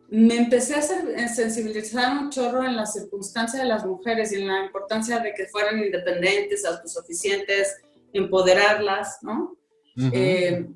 [0.07, 0.81] me empecé a
[1.27, 5.47] sensibilizar un chorro en la circunstancia de las mujeres y en la importancia de que
[5.47, 7.77] fueran independientes, autosuficientes,
[8.13, 9.57] empoderarlas, ¿no?
[10.13, 10.67] Eh,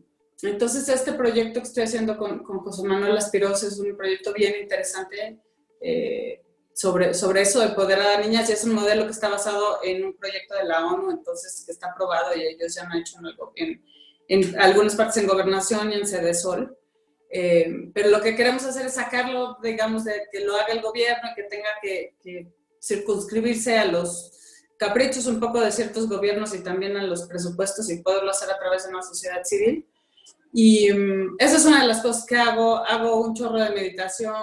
[0.41, 4.53] entonces, este proyecto que estoy haciendo con, con José Manuel Aspirosa es un proyecto bien
[4.61, 5.39] interesante.
[5.81, 6.44] Eh,
[6.75, 10.03] sobre, sobre eso de poder a niñas y es un modelo que está basado en
[10.03, 13.17] un proyecto de la ONU, entonces que está aprobado y ellos ya han hecho
[13.55, 13.81] en,
[14.27, 16.77] en, algunas partes en gobernación y en sede sol.
[17.29, 21.29] Eh, pero lo que queremos hacer es sacarlo, digamos, de que lo haga el gobierno,
[21.33, 24.33] que tenga que, que circunscribirse a los
[24.77, 28.59] caprichos un poco de ciertos gobiernos y también a los presupuestos y poderlo hacer a
[28.59, 29.87] través de una sociedad civil.
[30.57, 32.77] Y um, esa es una de las cosas que hago.
[32.77, 34.33] Hago un chorro de meditación,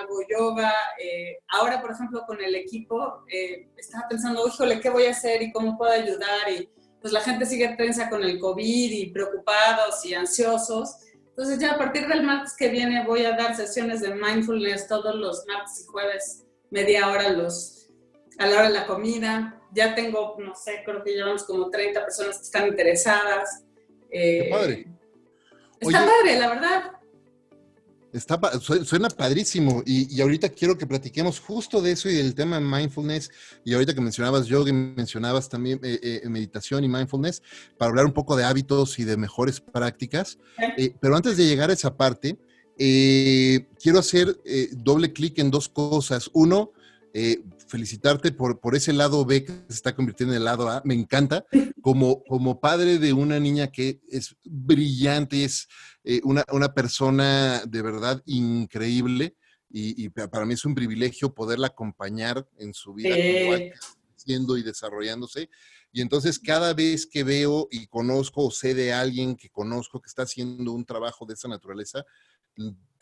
[0.00, 0.74] hago yoga.
[0.98, 5.40] Eh, ahora, por ejemplo, con el equipo, eh, estaba pensando, híjole, ¿qué voy a hacer
[5.40, 6.50] y cómo puedo ayudar?
[6.50, 6.68] Y
[7.00, 10.96] pues la gente sigue tensa con el COVID y preocupados y ansiosos.
[11.28, 15.14] Entonces ya a partir del martes que viene voy a dar sesiones de mindfulness todos
[15.14, 17.88] los martes y jueves, media hora los,
[18.38, 19.62] a la hora de la comida.
[19.72, 23.62] Ya tengo, no sé, creo que llevamos como 30 personas que están interesadas.
[24.10, 24.92] Eh, padre
[25.82, 26.92] Está padre, la verdad.
[28.12, 33.30] Está, suena padrísimo y, ahorita quiero que platiquemos justo de eso y del tema mindfulness
[33.64, 37.42] y ahorita que mencionabas yoga y mencionabas también eh, eh, meditación y mindfulness
[37.78, 40.38] para hablar un poco de hábitos y de mejores prácticas.
[40.76, 42.36] Eh, pero antes de llegar a esa parte,
[42.76, 44.36] quiero hacer
[44.72, 46.28] doble clic en dos cosas.
[46.34, 46.72] Uno,
[47.72, 50.82] felicitarte por, por ese lado B que se está convirtiendo en el lado A.
[50.84, 51.46] Me encanta.
[51.80, 55.68] Como, como padre de una niña que es brillante, es
[56.04, 59.36] eh, una, una, persona de verdad increíble.
[59.70, 63.16] Y, para mí es un privilegio poderla acompañar en su vida
[64.16, 65.48] siendo y desarrollándose.
[65.92, 70.08] Y entonces cada vez que veo y conozco o sé de alguien que conozco que
[70.08, 72.04] está haciendo un trabajo de esa naturaleza,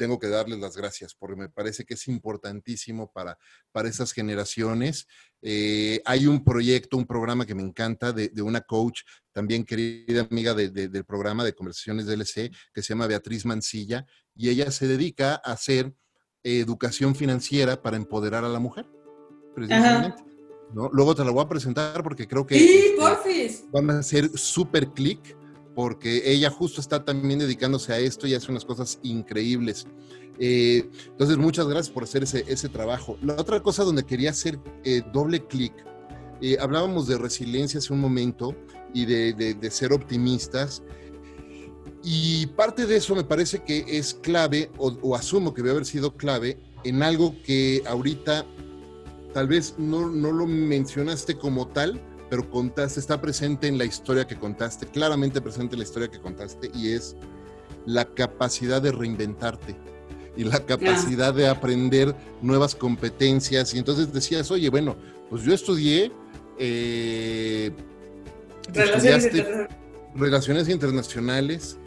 [0.00, 3.38] tengo que darles las gracias porque me parece que es importantísimo para,
[3.70, 5.06] para esas generaciones.
[5.42, 10.54] Eh, hay un proyecto, un programa que me encanta de, una coach, también querida amiga
[10.54, 15.52] del programa de conversaciones DLC, que se llama Beatriz Mancilla, y ella se dedica a
[15.52, 15.94] hacer
[16.42, 18.86] educación financiera para empoderar a la mujer,
[19.54, 20.24] precisamente.
[20.72, 22.94] Luego te la voy a presentar porque creo que sí,
[23.36, 25.36] este, van a hacer súper clic
[25.80, 29.86] porque ella justo está también dedicándose a esto y hace unas cosas increíbles.
[30.38, 33.16] Eh, entonces, muchas gracias por hacer ese, ese, trabajo.
[33.22, 35.72] La otra cosa donde quería hacer eh, doble clic,
[36.42, 38.54] eh, hablábamos de resiliencia hace un momento
[38.92, 40.82] y de, ser optimistas.
[42.04, 46.14] Y parte de eso me parece que es clave, o, asumo que debe haber sido
[46.14, 48.44] clave, en algo que ahorita
[49.32, 54.26] tal vez no, no lo mencionaste como tal, pero contaste, está presente en la historia
[54.26, 57.16] que contaste, claramente presente en la historia que contaste, y es
[57.84, 59.74] la capacidad de reinventarte
[60.36, 63.74] y la capacidad de aprender nuevas competencias.
[63.74, 64.96] Y entonces decías, oye, bueno,
[65.28, 66.12] pues yo estudié...
[66.58, 67.72] Eh,
[70.14, 71.78] relaciones internacionales,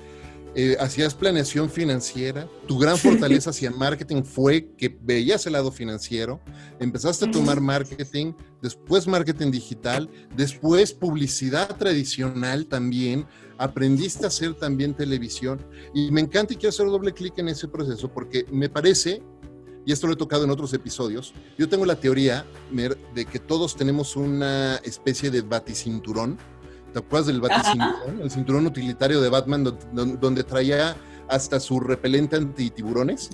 [0.55, 6.39] eh, hacías planeación financiera, tu gran fortaleza hacia marketing fue que veías el lado financiero,
[6.79, 13.25] empezaste a tomar marketing, después marketing digital, después publicidad tradicional también,
[13.57, 15.59] aprendiste a hacer también televisión.
[15.93, 19.23] Y me encanta y quiero hacer doble clic en ese proceso porque me parece,
[19.85, 23.39] y esto lo he tocado en otros episodios, yo tengo la teoría, Mer, de que
[23.39, 26.37] todos tenemos una especie de baticinturón
[26.93, 28.21] ¿Te acuerdas del baticinturón?
[28.21, 30.95] El cinturón utilitario de Batman donde, traía
[31.27, 33.31] hasta su repelente antitiburones.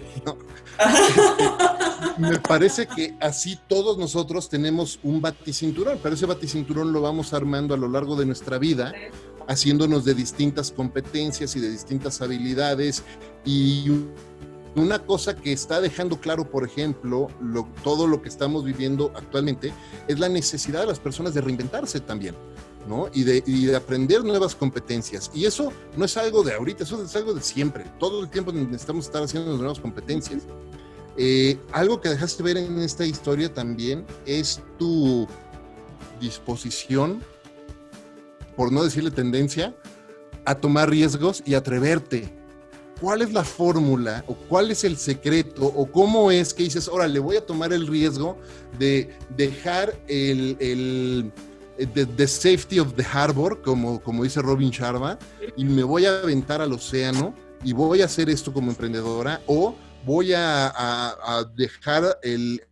[2.17, 7.73] Me parece que así todos nosotros tenemos un baticinturón, pero ese baticinturón lo vamos armando
[7.73, 8.93] a lo largo de nuestra vida,
[9.47, 13.03] haciéndonos de distintas competencias y de distintas habilidades.
[13.43, 13.91] Y
[14.75, 17.27] una cosa que está dejando claro, por ejemplo,
[17.83, 19.73] todo lo que estamos viviendo actualmente,
[20.07, 22.35] es la necesidad de las personas de reinventarse también.
[23.13, 25.29] Y de, aprender nuevas competencias.
[25.33, 27.85] Y eso no es algo de ahorita, eso es algo de siempre.
[27.99, 30.43] Todo el tiempo necesitamos estar haciendo nuevas competencias.
[31.17, 35.27] Eh, algo que dejaste ver en esta historia también es tu
[36.19, 37.21] disposición,
[38.55, 39.75] por no decirle tendencia,
[40.45, 42.33] a tomar riesgos y atreverte.
[42.99, 47.07] ¿Cuál es la fórmula o cuál es el secreto o cómo es que dices, ahora
[47.07, 48.37] le voy a tomar el riesgo
[48.77, 51.31] de dejar el eh,
[51.85, 55.17] the, Safety of the Harbor, como, como dice Robin Sharma,
[55.55, 59.75] y me voy a aventar al océano y voy a hacer esto como emprendedora o
[60.05, 62.19] voy a, dejar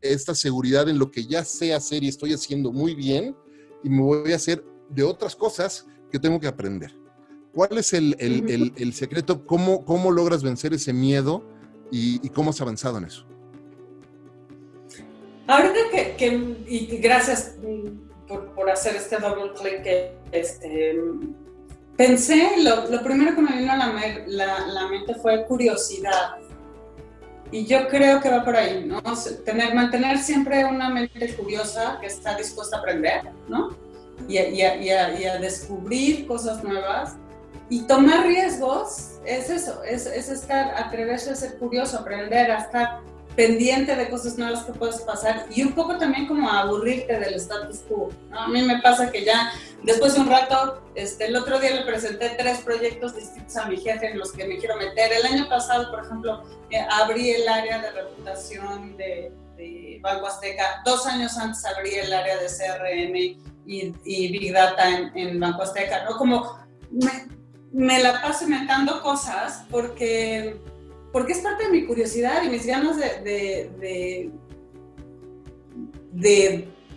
[0.01, 3.35] esta seguridad en lo que ya sé hacer y estoy haciendo muy bien
[3.83, 6.93] y me voy a hacer de otras cosas que tengo que aprender.
[7.53, 9.45] ¿Cuál es el, secreto?
[9.45, 11.43] ¿Cómo, ¿Cómo logras vencer ese miedo
[11.91, 13.25] y, y cómo has avanzado en eso?
[15.47, 17.55] Ahorita que, que y gracias
[18.27, 20.99] por, hacer este doble clic, este,
[21.95, 26.35] pensé, lo, lo, primero que me vino a la, la, mente fue curiosidad.
[27.51, 29.01] Y yo creo que va por ahí, ¿no?
[29.45, 33.75] Tener, mantener siempre una mente curiosa que está dispuesta a aprender, ¿no?
[34.27, 37.15] Y a, y a, y a descubrir cosas nuevas.
[37.69, 43.01] Y tomar riesgos es eso, es, es estar, atreverse a ser curioso, aprender, a estar
[43.37, 47.81] pendiente de cosas nuevas que puedes pasar y un poco también como aburrirte del status
[47.87, 48.09] quo.
[48.31, 51.83] A mí me pasa que ya después de un rato, este, el otro día le
[51.83, 55.11] presenté tres proyectos distintos a mi jefe en los que me quiero meter.
[55.13, 59.31] El año pasado, por ejemplo, eh, abrí el área de reputación de,
[60.01, 60.81] Banco Azteca.
[60.85, 63.15] Dos años antes abrí el área de CRM
[63.65, 66.05] y, Big Data en, Banco Azteca.
[66.05, 66.17] ¿no?
[66.17, 66.59] Como
[66.91, 67.27] me,
[67.71, 70.59] me la paso inventando cosas porque
[71.17, 74.29] porque es parte de mi curiosidad y mis ganas de,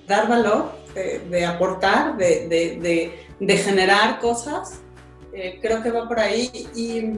[0.07, 4.81] dar valor, de, aportar, de, generar cosas.
[5.33, 6.51] Eh, creo que va por ahí.
[6.75, 7.15] Y,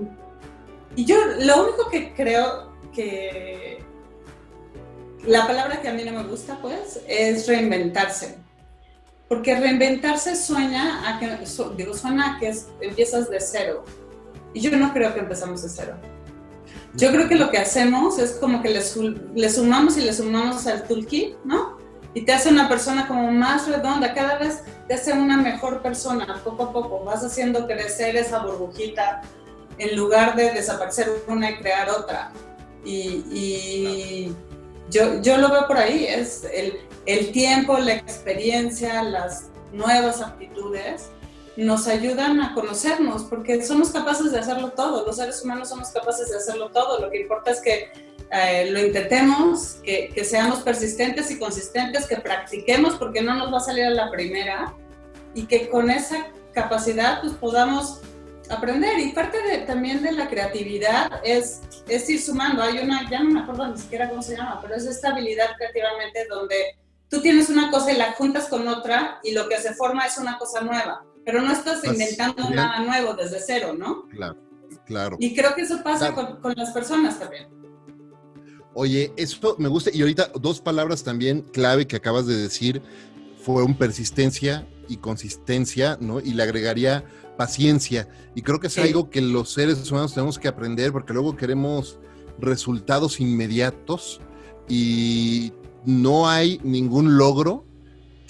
[1.05, 3.83] yo lo único que creo que
[5.27, 8.39] la palabra que a mí no me gusta, pues, es reinventarse.
[9.29, 11.19] Porque reinventarse sueña
[11.77, 13.85] digo, suena a que empiezas de cero.
[14.55, 16.12] Y yo no creo que empezamos de cero.
[16.95, 20.85] Yo creo que lo que hacemos es como que le, sumamos y le sumamos al
[20.85, 21.79] toolkit, ¿no?
[22.15, 26.41] Y te hace una persona como más redonda, cada vez te hace una mejor persona,
[26.45, 27.03] poco a poco.
[27.05, 29.23] Vas haciendo crecer esa burbujita
[29.79, 32.31] en lugar de desaparecer una y crear otra.
[32.85, 34.35] Y,
[34.91, 36.75] yo, yo, lo veo por ahí, es el,
[37.07, 41.09] el tiempo, la experiencia, las nuevas aptitudes
[41.57, 46.31] nos ayudan a conocernos, porque somos capaces de hacerlo todo, los seres humanos somos capaces
[46.31, 47.93] de hacerlo todo, lo que importa es que
[48.31, 53.59] eh, lo intentemos, que, que, seamos persistentes y consistentes, que practiquemos, porque no nos va
[53.59, 54.75] a salir a la primera,
[55.35, 58.01] y que con esa capacidad pues podamos
[58.49, 58.99] aprender.
[58.99, 63.31] Y parte de, también de la creatividad es, es ir sumando, hay una, ya no
[63.31, 66.79] me acuerdo ni siquiera cómo se llama, pero es esta habilidad creativamente donde
[67.11, 70.17] tú tienes una cosa y la juntas con otra y lo que se forma es
[70.17, 74.09] una cosa nueva pero no estás inventando nada nuevo desde cero, ¿no?
[74.09, 74.37] Claro,
[74.87, 75.17] claro.
[75.21, 77.49] Y creo que eso pasa con, las personas también.
[78.75, 82.83] Oye, esto me gusta, y ahorita dos palabras también clave que acabas de decir
[83.43, 86.21] fueron persistencia y consistencia, ¿no?
[86.21, 87.05] Y le agregaría
[87.37, 88.09] paciencia.
[88.35, 91.99] Y creo que es algo que los seres humanos tenemos que aprender porque luego queremos
[92.39, 94.21] resultados inmediatos
[94.69, 95.53] y
[95.85, 97.67] no hay ningún logro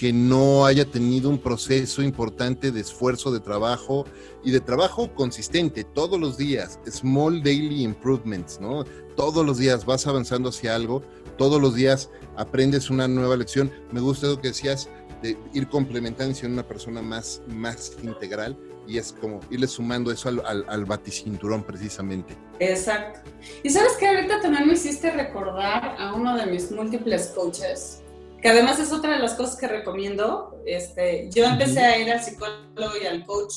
[0.03, 4.05] que no haya tenido un proceso importante de esfuerzo, de trabajo
[4.43, 8.83] y de trabajo consistente todos los días, small daily improvements, ¿no?
[9.15, 11.05] Todos los días vas avanzando hacia algo,
[11.39, 13.71] todos los días aprendes una nueva lección.
[13.93, 14.89] Me gusta lo que decías
[15.23, 20.11] de ir complementando y siendo una persona más, más integral y es como irle sumando
[20.11, 22.37] eso al, al, al, baticinturón precisamente.
[22.59, 23.21] Exacto.
[23.63, 28.03] Y sabes que ahorita también me hiciste recordar a uno de mis múltiples coaches,
[28.43, 30.61] que además es otra de las cosas que recomiendo.
[30.67, 33.55] Este, yo empecé a ir al psicólogo y al coach,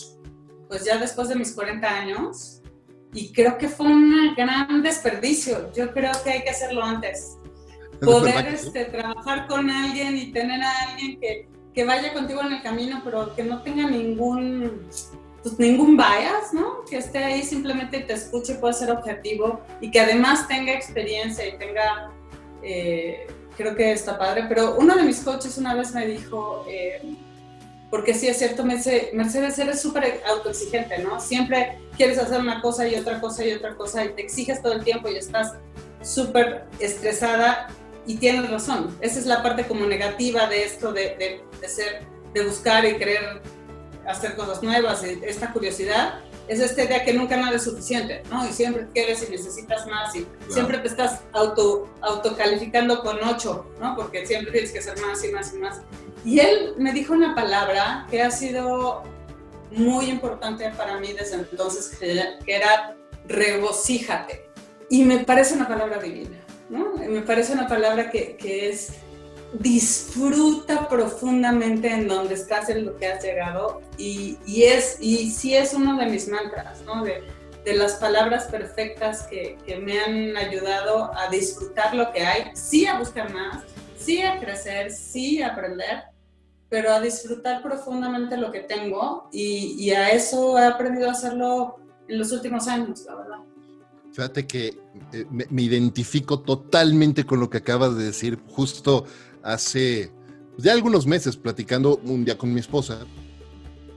[0.68, 2.62] pues ya después de mis 40 años,
[3.12, 5.74] y creo que fue un gran desperdicio.
[5.74, 7.38] Yo creo que hay que hacerlo antes.
[8.00, 12.62] Poder este, trabajar con alguien y tener a alguien que, que vaya contigo en el
[12.62, 14.88] camino, pero que no tenga ningún,
[15.42, 16.84] pues, ningún bias, ¿no?
[16.88, 21.58] Que esté ahí simplemente te escuche, pueda ser objetivo y que además tenga experiencia y
[21.58, 22.12] tenga
[22.62, 23.26] eh,
[23.56, 27.02] creo que está padre, pero uno de mis coaches una vez me dijo, eh,
[27.90, 31.20] porque sí es cierto, Mercedes, eres súper autoexigente, ¿no?
[31.20, 34.74] Siempre quieres hacer una cosa y otra cosa y otra cosa y te exiges todo
[34.74, 35.54] el tiempo y estás
[36.02, 37.68] súper estresada
[38.06, 38.96] y tienes razón.
[39.02, 42.04] Esa es la parte como negativa de esto de, de, ser,
[42.34, 43.42] de buscar y querer
[44.08, 48.48] hacer cosas nuevas, esta curiosidad es esta idea que nunca nada es suficiente, ¿no?
[48.48, 53.96] Y siempre quieres y necesitas más y siempre te estás auto, autocalificando con ocho, ¿no?
[53.96, 55.82] Porque siempre tienes que hacer más y más y más.
[56.24, 59.04] Y él me dijo una palabra que ha sido
[59.72, 62.96] muy importante para mí desde entonces, que era
[63.28, 64.46] regocíjate.
[64.90, 66.38] Y me parece una palabra divina,
[66.70, 66.94] ¿no?
[66.96, 68.94] Me parece una palabra que, que es
[69.60, 75.56] disfruta profundamente en donde estás, en lo que has llegado y, y es, y sí
[75.56, 76.80] es uno de mis mantras.
[77.04, 77.24] De,
[77.64, 82.86] de las palabras perfectas que, que, me han ayudado a disfrutar lo que hay, sí
[82.86, 83.64] a buscar más,
[83.98, 86.04] sí a crecer, sí a aprender,
[86.70, 91.78] pero a disfrutar profundamente lo que tengo y, y a eso he aprendido a hacerlo
[92.08, 93.38] en los últimos años, la verdad.
[94.16, 94.78] Fíjate que
[95.12, 98.40] eh, me, identifico totalmente con lo que acabas de decir.
[98.48, 99.06] Justo
[99.46, 100.12] hace
[100.58, 103.06] ya algunos meses platicando un día con mi esposa,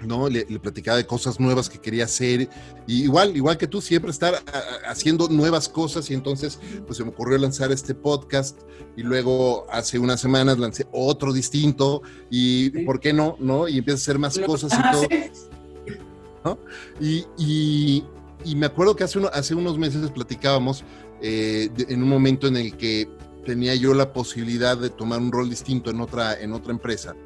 [0.04, 0.28] ¿no?
[0.28, 2.48] Le, le, platicaba de cosas nuevas que quería hacer.
[2.86, 6.10] Y igual, igual que tú, siempre estar a, haciendo nuevas cosas.
[6.10, 8.60] Y entonces, pues se me ocurrió lanzar este podcast.
[8.96, 12.02] Y luego, hace unas semanas, lancé otro distinto.
[12.30, 12.84] Y, sí.
[12.84, 13.36] ¿por qué no?
[13.40, 13.68] ¿No?
[13.68, 15.08] Y empieza a hacer más cosas y todo.
[16.44, 16.58] ¿no?
[17.00, 18.04] Y, y,
[18.44, 20.84] y, me acuerdo que hace, uno, hace unos meses platicábamos
[21.20, 23.08] eh, de, en un momento en el que
[23.48, 27.16] tenía yo la posibilidad de tomar un rol distinto en otra, en otra empresa.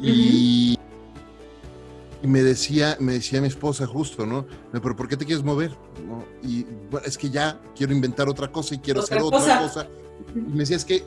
[0.00, 2.22] Y, uh -huh.
[2.22, 4.46] y, me decía, me decía mi esposa justo, ¿no?
[4.72, 5.72] Pero ¿por qué te quieres mover?
[6.06, 6.24] ¿No?
[6.42, 9.60] Y bueno, es que ya quiero inventar otra cosa y quiero ¿Otra hacer otra cosa.
[9.60, 9.88] cosa.
[10.34, 11.04] Y me decía, es que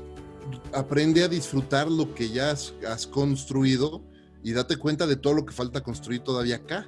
[0.74, 4.04] aprende a disfrutar lo que ya has, has, construido
[4.44, 6.86] y date cuenta de todo lo que falta construir todavía acá.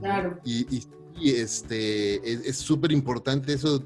[0.00, 0.40] Claro.
[0.46, 0.82] Y, y
[1.18, 3.82] y este, es súper importante eso,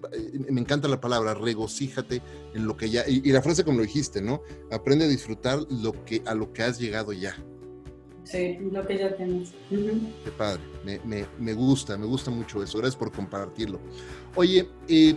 [0.49, 2.23] me encanta la palabra, regocíjate
[2.55, 4.43] en lo que ya, y, y, la frase como lo dijiste, ¿no?
[4.71, 7.37] Aprende a disfrutar lo que, a lo que has llegado ya.
[8.25, 9.51] Sí, lo que ya tienes.
[9.71, 10.13] Uh -huh.
[10.25, 13.81] Qué padre, me, me, me, gusta, me gusta mucho eso, gracias por compartirlo.
[14.37, 15.17] Oye, eh,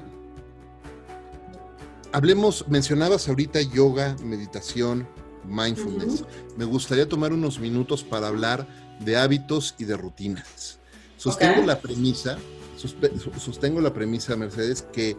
[2.12, 5.08] hablemos, mencionabas ahorita yoga, meditación,
[5.46, 6.22] mindfulness.
[6.22, 6.58] Uh -huh.
[6.58, 8.68] Me gustaría tomar unos minutos para hablar
[9.00, 10.80] de hábitos y de rutinas.
[11.24, 11.68] Sostengo okay.
[11.68, 12.38] la premisa,
[12.76, 15.16] sostengo la premisa, Mercedes, que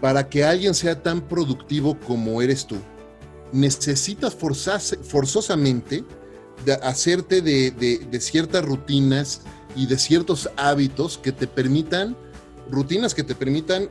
[0.00, 2.76] para que alguien sea tan productivo como eres tú,
[3.52, 6.04] necesitas forzarse, forzosamente
[6.64, 9.42] de hacerte de, de, de, ciertas rutinas
[9.76, 12.16] y de ciertos hábitos que te permitan,
[12.70, 13.90] rutinas que te permitan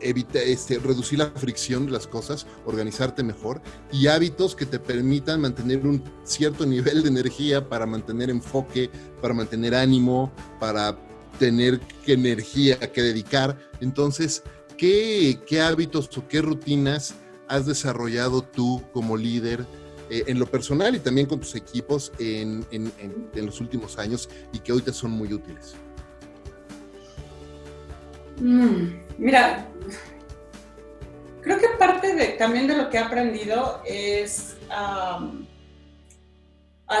[0.00, 3.60] evita, este, reducir la fricción de las cosas, organizarte mejor
[3.92, 8.90] y hábitos que te permitan mantener un cierto nivel de energía para mantener enfoque,
[9.20, 10.98] para mantener ánimo, para
[11.38, 13.58] tener energía que dedicar.
[13.80, 14.42] Entonces,
[14.76, 17.14] ¿qué, qué hábitos o qué rutinas
[17.48, 19.66] has desarrollado tú como líder?
[20.10, 23.98] Eh, en lo personal y también con tus equipos en, en, en, en, los últimos
[23.98, 25.74] años y que hoy te son muy útiles?
[28.40, 29.66] Mm, mira,
[31.40, 35.20] creo que parte de, también de lo que he aprendido es a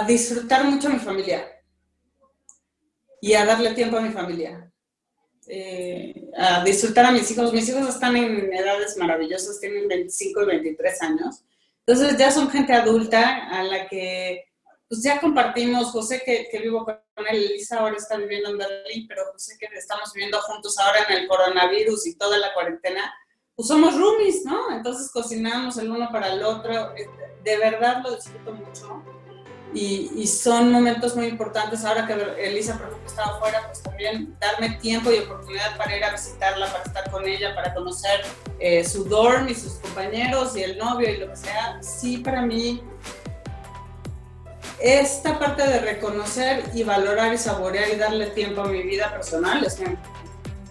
[0.06, 1.46] disfrutar mucho a mi familia
[3.20, 4.70] y a darle tiempo a mi familia.
[5.46, 7.52] Eh, a disfrutar a mis hijos.
[7.52, 11.44] Mis hijos están en edades maravillosas, tienen 25 y 23 años.
[11.86, 14.44] Entonces ya son gente adulta a la que
[14.88, 19.06] pues ya compartimos, José que, que, vivo con él, Elisa ahora está viviendo en Berlín,
[19.08, 23.14] pero José que estamos viviendo juntos ahora en el coronavirus y toda la cuarentena,
[23.56, 24.70] pues somos roomies, ¿no?
[24.70, 26.92] Entonces cocinamos el uno para el otro,
[27.42, 29.02] de verdad lo disfruto mucho
[29.74, 31.84] y, son momentos muy importantes.
[31.84, 32.12] Ahora que
[32.46, 36.66] Elisa, por ejemplo, estaba afuera, pues también darme tiempo y oportunidad para ir a visitarla,
[36.70, 38.22] para estar con ella, para conocer
[38.60, 41.82] eh, su dorm y sus compañeros y el novio y lo que sea.
[41.82, 42.82] Sí, para mí,
[44.80, 49.64] esta parte de reconocer y valorar y saborear y darle tiempo a mi vida personal
[49.64, 49.96] es muy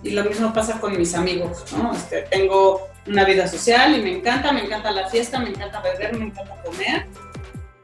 [0.04, 1.94] y lo mismo pasa con mis amigos, ¿no?
[1.94, 6.18] Este, tengo una vida social y me encanta, me encanta la fiesta, me encanta beber,
[6.18, 7.06] me encanta comer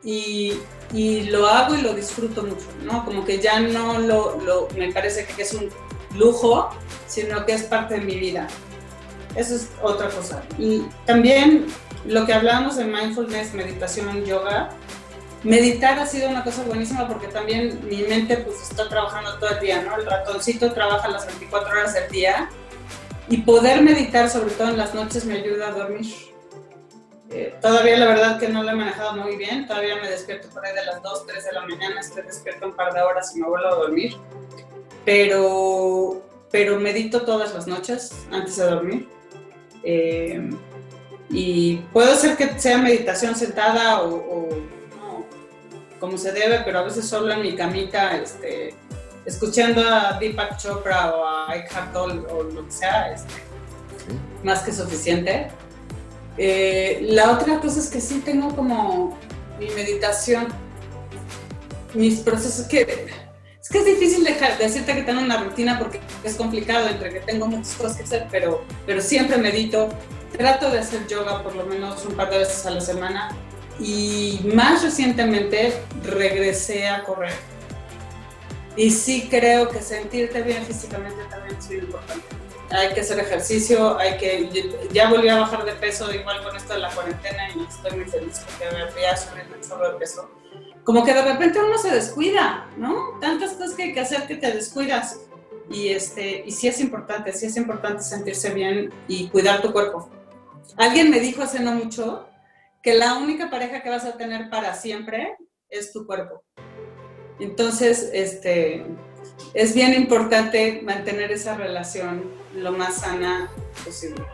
[0.04, 0.54] y,
[0.94, 3.06] y lo hago y lo disfruto mucho, ¿no?
[3.06, 5.70] Como que ya no lo, lo, me parece que es un
[6.16, 6.70] lujo,
[7.08, 8.48] sino que es parte de mi vida.
[9.36, 10.44] Eso es otra cosa.
[10.58, 11.68] Y también
[12.06, 14.72] lo que hablamos de mindfulness, meditación, yoga,
[15.44, 19.60] meditar ha sido una cosa buenísima porque también mi mente pues está trabajando todo el
[19.60, 19.96] día, ¿no?
[19.96, 22.50] El ratoncito trabaja las 24 horas del día
[23.30, 26.08] y poder meditar, sobre todo en las noches, me ayuda a dormir.
[27.32, 30.66] Eh, todavía la verdad que no lo he manejado muy bien, todavía me despierto por
[30.66, 33.40] ahí de las 2, 3 de la mañana, estoy despierto un par de horas y
[33.40, 34.16] me vuelvo a dormir,
[35.06, 39.08] pero, pero medito todas las noches antes de dormir.
[39.84, 40.50] Eh,
[41.30, 44.50] y puedo hacer que sea meditación sentada o,
[46.00, 48.76] como se debe, pero a veces solo en mi camita, este,
[49.26, 53.34] escuchando a Deepak Chopra o a Eckhart Tolle o lo que sea, este,
[54.44, 55.48] más que suficiente.
[56.38, 59.18] Eh, la otra cosa es que sí tengo como
[59.60, 60.48] mi meditación,
[61.94, 63.10] mis procesos que
[63.62, 67.20] es que es difícil dejar, decirte que tengo una rutina porque es complicado entre que
[67.20, 69.90] tengo muchas cosas que hacer, pero, pero siempre medito.
[70.32, 73.30] Trato de hacer yoga por lo menos un par de veces a la semana
[73.80, 75.74] y más recientemente
[76.04, 77.34] regresé a correr.
[78.76, 82.40] Y sí creo que sentirte bien físicamente también es muy importante
[82.72, 86.74] hay que hacer ejercicio, hay que, ya volví a bajar de peso igual con esto
[86.74, 90.30] de la cuarentena y estoy muy feliz porque me fui a subir el de peso.
[90.84, 93.18] Como que de repente uno se descuida, ¿no?
[93.20, 95.20] Tantas cosas que hay que hacer que te descuidas.
[95.70, 100.10] Y, este, y sí es importante, sí es importante sentirse bien y cuidar tu cuerpo.
[100.78, 102.29] Alguien me dijo hace no mucho
[102.82, 105.36] que la única pareja que vas a tener para siempre
[105.70, 106.44] es tu cuerpo.
[107.40, 108.86] Entonces, este,
[109.54, 113.50] es bien importante mantener esa relación lo más sana
[113.84, 114.26] posible.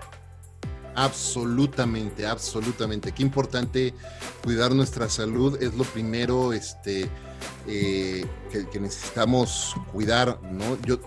[0.96, 3.12] Absolutamente, absolutamente.
[3.12, 3.93] Qué importante
[4.43, 7.10] cuidar nuestra salud es lo primero este,
[7.68, 10.78] eh, que, necesitamos cuidar, ¿no?
[10.84, 11.00] Yo,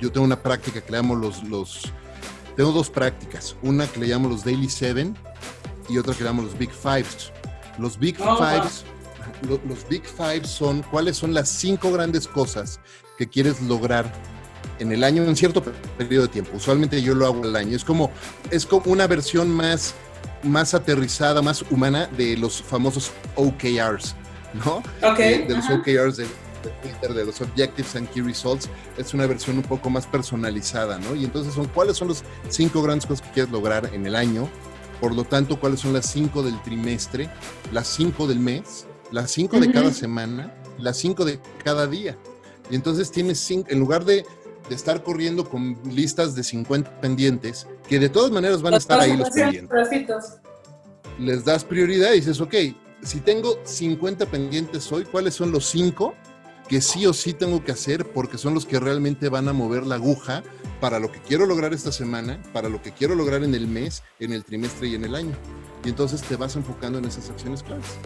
[0.00, 1.82] yo tengo una práctica que le los, los,
[2.56, 5.14] tengo dos prácticas, una que le llamo los Daily Seven
[5.88, 7.32] y otra que le llamo los Big Fives.
[7.78, 8.84] Los Big oh, Fives,
[9.66, 12.80] los Big Fives son cuáles son las cinco grandes cosas
[13.18, 14.10] que quieres lograr
[14.78, 16.52] en el año, en cierto periodo de tiempo.
[16.54, 17.76] Usualmente yo lo hago al año.
[17.76, 18.10] Es como,
[18.50, 19.94] es como una versión más,
[20.42, 24.14] más aterrizada, más humana de los famosos OKRs,
[24.64, 24.82] ¿no?
[25.02, 25.46] Okay.
[25.46, 26.26] de, los OKRs de,
[27.14, 31.14] de los Objectives and Key Results, es una versión un poco más personalizada, ¿no?
[31.14, 34.48] Y entonces son cuáles son los cinco grandes cosas que quieres lograr en el año,
[35.00, 37.30] por lo tanto, cuáles son las cinco del trimestre,
[37.72, 42.16] las cinco del mes, las cinco de cada semana, las cinco de cada día.
[42.70, 44.24] Y entonces tienes cinco, en lugar de,
[44.70, 49.16] estar corriendo con listas de 50 pendientes, que de todas maneras van a estar ahí
[49.16, 50.40] los pendientes.
[51.20, 52.54] Les das prioridad y dices, ok,
[53.02, 56.14] si tengo 50 pendientes hoy, ¿cuáles son los cinco
[56.68, 59.86] que sí o sí tengo que hacer porque son los que realmente van a mover
[59.86, 60.42] la aguja
[60.80, 64.02] para lo que quiero lograr esta semana, para lo que quiero lograr en el mes,
[64.20, 65.34] en el trimestre y en el año?
[65.84, 67.98] Y entonces te vas enfocando en esas acciones claves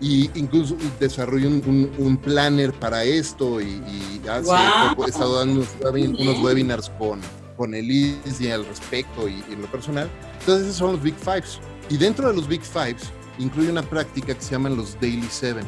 [0.00, 4.50] y incluso desarrollé un, planner para esto y, hace
[4.90, 7.20] poco he estado dando unos, webinars con,
[7.56, 10.10] con Elise al respecto y, en lo personal.
[10.40, 11.58] Entonces esos son los Big Fives.
[11.88, 15.64] Y dentro de los Big Fives incluye una práctica que se llaman los Daily Seven.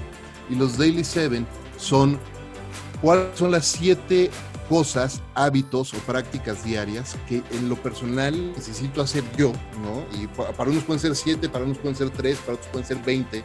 [0.50, 1.46] Y los Daily Seven
[1.78, 2.18] son
[3.00, 4.30] cuáles son las siete
[4.68, 9.52] cosas, hábitos o prácticas diarias que en lo personal necesito hacer yo,
[9.82, 10.04] ¿no?
[10.20, 12.98] Y para unos pueden ser siete, para unos pueden ser tres, para otros pueden ser
[12.98, 13.42] veinte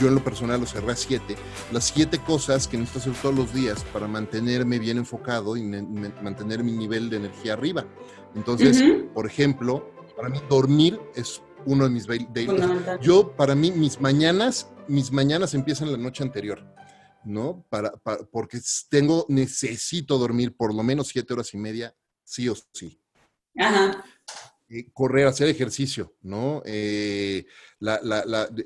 [0.00, 1.36] yo en lo personal lo cerré a siete,
[1.72, 6.62] las siete cosas que necesito hacer todos los días para mantenerme bien enfocado y mantener
[6.62, 7.84] mi nivel de energía arriba.
[8.34, 12.48] Entonces, por ejemplo, para mí dormir es uno de mis daily.
[13.00, 16.64] Yo, para mí, mis mañanas, mis mañanas empiezan la noche anterior,
[17.24, 17.66] ¿no?
[17.68, 17.92] Para,
[18.30, 21.94] porque tengo, necesito dormir por lo menos siete horas y media,
[22.24, 23.00] sí o sí.
[23.58, 24.04] Ajá.
[24.68, 26.62] eh, correr, hacer ejercicio, ¿no?
[26.64, 27.46] Eh,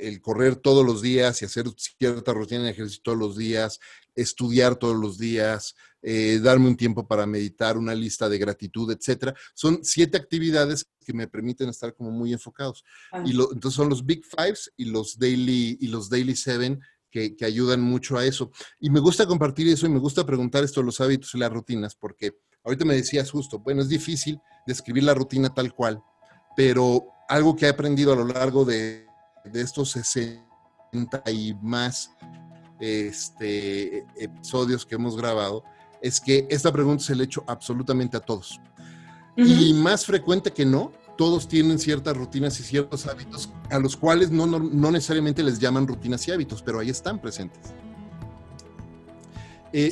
[0.00, 3.78] el correr todos los días y hacer cierta rutina de ejercicio todos los días,
[4.14, 9.34] estudiar todos los días, eh, darme un tiempo para meditar, una lista de gratitud, etcétera.
[9.54, 12.84] Son siete actividades que me permiten estar como muy enfocados.
[13.24, 16.80] Y entonces son los Big Fives y los Daily, y los daily Seven
[17.12, 18.50] que, que, ayudan mucho a eso.
[18.80, 21.94] Y me gusta compartir eso y me gusta preguntar esto, los hábitos y las rutinas,
[21.94, 22.32] porque
[22.64, 26.02] ahorita me decías justo, bueno, es difícil describir la rutina tal cual,
[26.56, 29.06] pero algo que he aprendido a lo largo de,
[29.44, 30.42] de estos 60
[31.32, 32.10] y más
[32.80, 35.64] este, episodios que hemos grabado
[36.00, 38.60] es que esta pregunta se le he hecho absolutamente a todos.
[39.36, 44.30] Y más frecuente que no, todos tienen ciertas rutinas y ciertos hábitos a los cuales
[44.30, 47.72] no, no, necesariamente les llaman rutinas y hábitos, pero ahí están presentes.
[49.72, 49.90] Eh,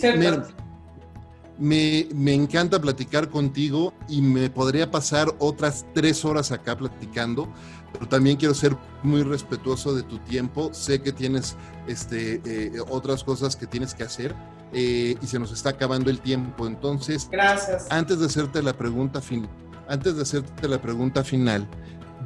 [1.58, 7.48] me, me, encanta platicar contigo y me podría pasar otras tres horas acá platicando,
[7.92, 10.72] pero también quiero ser muy respetuoso de tu tiempo.
[10.72, 11.56] Sé que tienes
[11.86, 14.34] este, eh, otras cosas que tienes que hacer
[14.72, 16.66] eh, y se nos está acabando el tiempo.
[16.66, 17.86] Entonces, Gracias.
[17.90, 19.50] antes de hacerte la pregunta final,
[19.90, 21.68] antes de hacerte la pregunta final,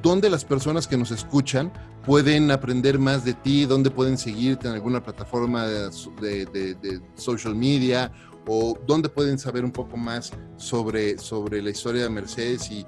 [0.02, 1.72] ¿dónde las personas que nos escuchan
[2.04, 3.64] pueden aprender más de ti?
[3.64, 5.90] ¿Dónde pueden seguirte en alguna plataforma de,
[7.16, 8.12] social media?
[8.46, 12.86] ¿O dónde pueden saber un poco más sobre, sobre la historia de Mercedes y,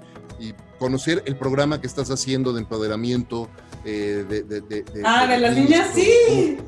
[0.78, 3.48] conocer el programa que estás haciendo de empoderamiento
[3.86, 6.58] eh, de, Ah, de las niñas, sí.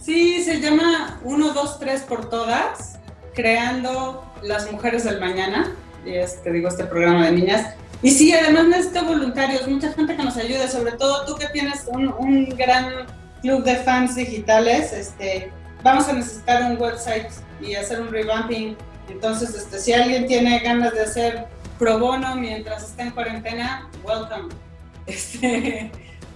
[0.00, 2.98] Sí, se llama 1, 2, 3 por todas,
[3.32, 5.72] creando las mujeres del mañana
[6.06, 7.74] es, te digo, este programa de niñas.
[8.02, 11.86] Y sí, además necesito voluntarios, mucha gente que nos ayude, sobre todo tú que tienes
[11.86, 13.06] un, un gran
[13.40, 15.50] club de fans digitales, este,
[15.82, 17.28] vamos a necesitar un website
[17.60, 18.76] y hacer un revamping.
[19.08, 21.46] Entonces, este, si alguien tiene ganas de hacer
[21.78, 24.48] pro bono mientras está en cuarentena, welcome.
[25.06, 25.90] Este,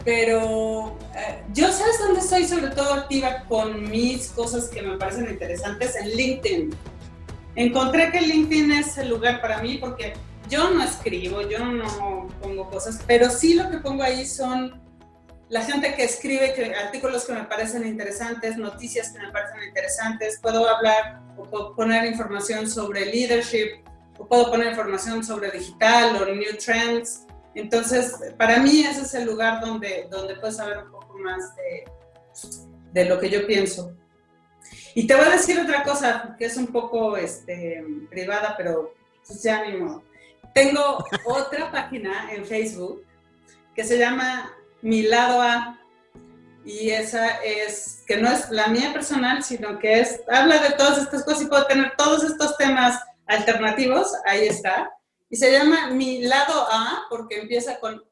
[0.05, 5.31] pero eh, yo sabes dónde estoy sobre todo activa con mis cosas que me parecen
[5.31, 6.71] interesantes en LinkedIn
[7.59, 10.15] encontré que LinkedIn es el lugar para mí porque
[10.49, 14.81] yo no escribo, yo no pongo cosas, pero sí lo que pongo ahí son
[15.49, 20.69] la gente que escribe artículos que me parecen interesantes, noticias que me parecen interesantes, puedo
[20.69, 23.83] hablar o poner información sobre leadership,
[24.19, 27.27] o puedo poner información sobre digital o new trends.
[27.55, 31.85] Entonces, para mí ese es el lugar donde, donde puedes saber un poco más de,
[32.93, 33.97] de lo que yo pienso.
[34.99, 39.41] Y te voy a decir otra cosa que es un poco este, privada, pero pues
[39.45, 40.03] ya ni modo.
[40.53, 43.05] Tengo otra página en Facebook
[43.77, 45.81] que se llama Mi Lado A.
[46.65, 50.99] Y esa es, que no es la mía personal, sino que es, habla de todas
[50.99, 54.91] estas cosas y puedo tener todos estos temas alternativos, ahí está.
[55.31, 58.03] Y se llama Mi Lado A porque empieza con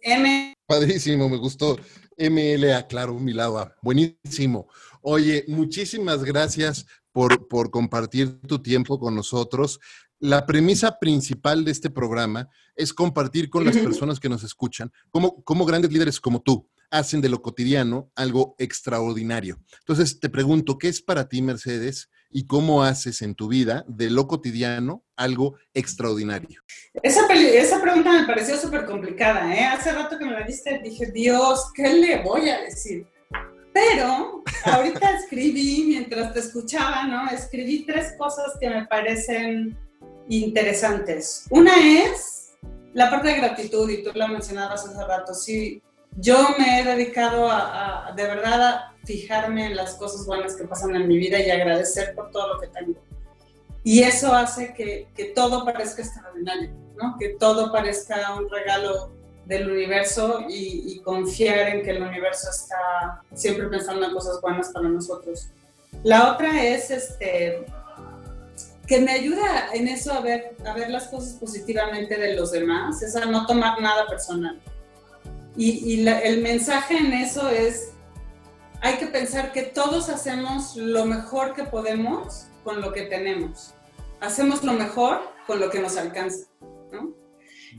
[0.00, 0.54] M.
[0.66, 1.78] Padrísimo, me gustó.
[2.18, 3.76] MLA, claro, Mi Lado A.
[3.80, 4.66] Buenísimo.
[5.02, 9.80] Oye, muchísimas gracias por, compartir tu tiempo con nosotros.
[10.20, 15.42] La premisa principal de este programa es compartir con las personas que nos escuchan cómo,
[15.42, 19.58] cómo grandes líderes como tú hacen de lo cotidiano algo extraordinario.
[19.80, 22.10] Entonces, te pregunto, ¿qué es para ti, Mercedes?
[22.30, 26.62] ¿Y cómo haces en tu vida de lo cotidiano algo extraordinario?
[27.02, 29.54] Esa, esa pregunta me pareció súper complicada.
[29.54, 29.64] ¿eh?
[29.64, 33.06] Hace rato que me la diste, dije, Dios, ¿qué le voy a decir?
[33.72, 37.30] Pero ahorita escribí, mientras te escuchaba, ¿no?
[37.30, 39.76] Escribí tres cosas que me parecen
[40.28, 41.46] interesantes.
[41.50, 42.52] Una es
[42.92, 45.34] la parte de gratitud, y tú lo mencionabas hace rato.
[45.34, 45.82] Sí,
[46.18, 50.94] yo me he dedicado a, de verdad a fijarme en las cosas buenas que pasan
[50.94, 53.00] en mi vida y agradecer por todo lo que tengo.
[53.84, 57.16] Y eso hace que, que todo parezca extraordinario, ¿no?
[57.18, 59.10] Que todo parezca un regalo
[59.46, 64.88] del universo y, confiar en que el universo está siempre pensando en cosas buenas para
[64.88, 65.48] nosotros.
[66.04, 67.66] La otra es este,
[68.86, 73.02] que me ayuda en eso a ver, a ver las cosas positivamente de los demás,
[73.02, 74.60] es a no tomar nada personal.
[75.56, 77.90] Y, y el mensaje en eso es,
[78.80, 83.74] hay que pensar que todos hacemos lo mejor que podemos con lo que tenemos.
[84.20, 86.46] Hacemos lo mejor con lo que nos alcanza.
[86.92, 87.21] ¿no?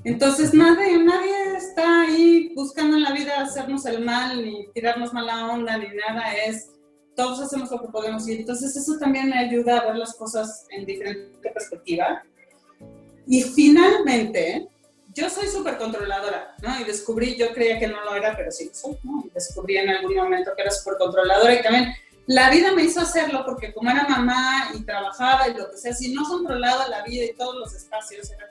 [0.04, 5.52] Entonces nadie, nadie está ahí buscando en la vida hacernos el mal, ni tirarnos mala
[5.52, 6.70] onda, ni nada, es
[7.16, 10.66] todos hacemos lo que podemos y entonces eso también me ayuda a ver las cosas
[10.70, 12.24] en diferente perspectiva.
[13.28, 14.68] Y finalmente,
[15.14, 16.80] yo soy súper controladora, ¿no?
[16.80, 19.24] Y descubrí, yo creía que no lo era, pero sí lo soy, ¿no?
[19.26, 21.94] Y descubrí en algún momento que era súper controladora y también
[22.26, 25.94] la vida me hizo hacerlo porque como era mamá y trabajaba y lo que sea,
[25.94, 28.50] si no controlaba la vida y todos los espacios era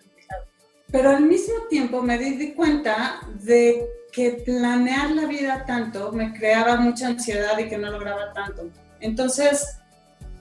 [0.93, 6.77] pero al mismo tiempo me di cuenta de que planear la vida tanto me creaba
[6.77, 8.69] mucha ansiedad y que no lograba tanto.
[9.01, 9.79] Entonces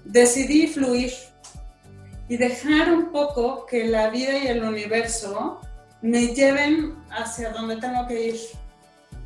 [0.03, 1.13] decidí fluir
[2.27, 5.61] y dejar un poco que la vida y el universo
[6.01, 8.39] me lleven hacia donde tengo que ir.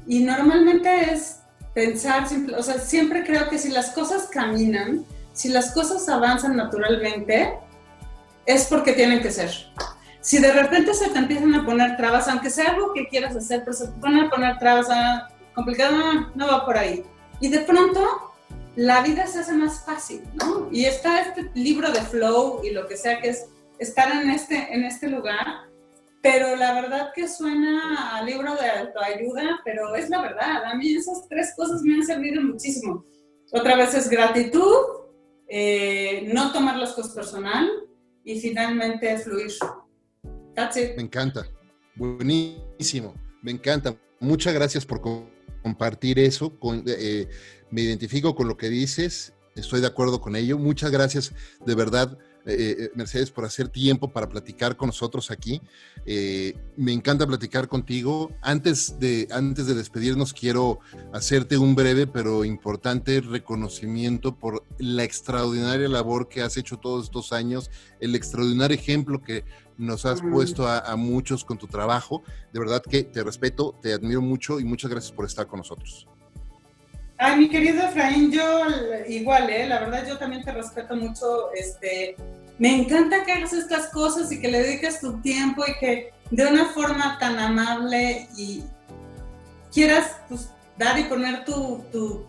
[0.05, 1.39] Y normalmente es
[1.73, 7.57] pensar, o sea, siempre creo que si las cosas caminan, si las cosas avanzan naturalmente,
[8.45, 9.51] es porque tienen que ser.
[10.25, 13.59] Si de repente se te empiezan a poner trabas, aunque sea algo que quieras hacer,
[13.63, 17.03] pero se te ponen a poner trabas, ah, complicado, no, no va por ahí.
[17.39, 18.01] Y de pronto
[18.75, 20.67] la vida se hace más fácil, ¿no?
[20.71, 23.45] Y está este libro de flow y lo que sea que es
[23.77, 25.45] estar en este, en este lugar,
[26.23, 30.95] pero la verdad que suena a libro de autoayuda, pero es la verdad, a mí
[30.95, 33.05] esas tres cosas me han servido muchísimo.
[33.51, 34.75] Otra vez es gratitud,
[35.47, 37.69] eh, no tomar las cosas personal
[38.23, 39.51] y finalmente fluir.
[40.95, 41.47] Me encanta,
[41.95, 43.95] buenísimo, me encanta.
[44.19, 45.01] Muchas gracias por
[45.61, 46.57] compartir eso.
[46.87, 47.27] Eh,
[47.71, 50.57] me identifico con lo que dices, estoy de acuerdo con ello.
[50.57, 51.33] Muchas gracias
[51.65, 52.17] de verdad
[52.47, 55.61] eh, eh, Mercedes, por hacer tiempo para platicar con nosotros aquí.
[56.05, 58.31] Eh, me encanta platicar contigo.
[58.41, 60.79] Antes de, antes de despedirnos, quiero
[61.11, 67.33] hacerte un breve pero importante reconocimiento por la extraordinaria labor que has hecho todos estos
[67.33, 69.43] años, el extraordinario ejemplo que
[69.77, 72.23] nos has puesto a, a muchos con tu trabajo.
[72.53, 76.07] De verdad que te respeto, te admiro mucho y muchas gracias por estar con nosotros.
[77.17, 78.65] Ay, mi querido Efraín, yo
[79.07, 79.67] igual, ¿eh?
[79.67, 81.51] la verdad yo también te respeto mucho.
[81.53, 82.15] Este,
[82.57, 86.45] me encanta que hagas estas cosas y que le dediques tu tiempo y que de
[86.45, 88.63] una forma tan amable y
[89.73, 92.25] quieras pues, dar y poner tu,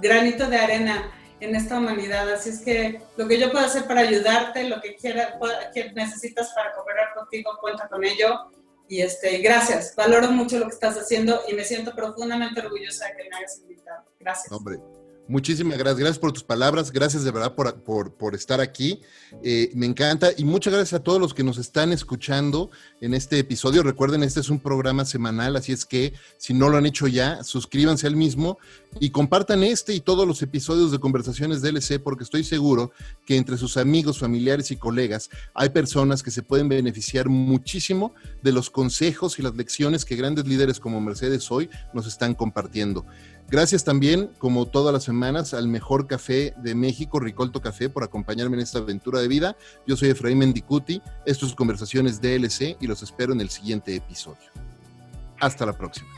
[0.00, 2.32] granito de arena en esta humanidad.
[2.32, 5.34] Así es que lo que yo puedo hacer para ayudarte, lo que quieras,
[5.94, 8.50] necesitas para cooperar contigo, cuenta con ello.
[8.90, 13.16] Y este, gracias, valoro mucho lo que estás haciendo y me siento profundamente orgullosa de
[13.16, 14.04] que me hayas invitado.
[14.18, 14.50] Gracias.
[14.50, 14.78] Hombre,
[15.28, 19.02] Muchísimas gracias, gracias por tus palabras, gracias de verdad por, por, estar aquí.
[19.42, 22.70] Eh, me encanta y muchas gracias a todos los que nos están escuchando
[23.02, 23.82] en este episodio.
[23.82, 27.44] Recuerden, este es un programa semanal, así es que si no lo han hecho ya,
[27.44, 28.56] suscríbanse al mismo
[29.00, 32.92] y compartan este y todos los episodios de Conversaciones DLC porque estoy seguro
[33.26, 38.52] que entre sus amigos, familiares y colegas hay personas que se pueden beneficiar muchísimo de
[38.52, 43.04] los consejos y las lecciones que grandes líderes como Mercedes hoy nos están compartiendo.
[43.50, 48.56] Gracias también, como todas las semanas, al mejor café de México, Ricolto Café, por acompañarme
[48.56, 49.56] en esta aventura de vida.
[49.86, 54.50] Yo soy Efraín Mendicuti, esto es Conversaciones DLC y los espero en el siguiente episodio.
[55.40, 56.10] Hasta la próxima.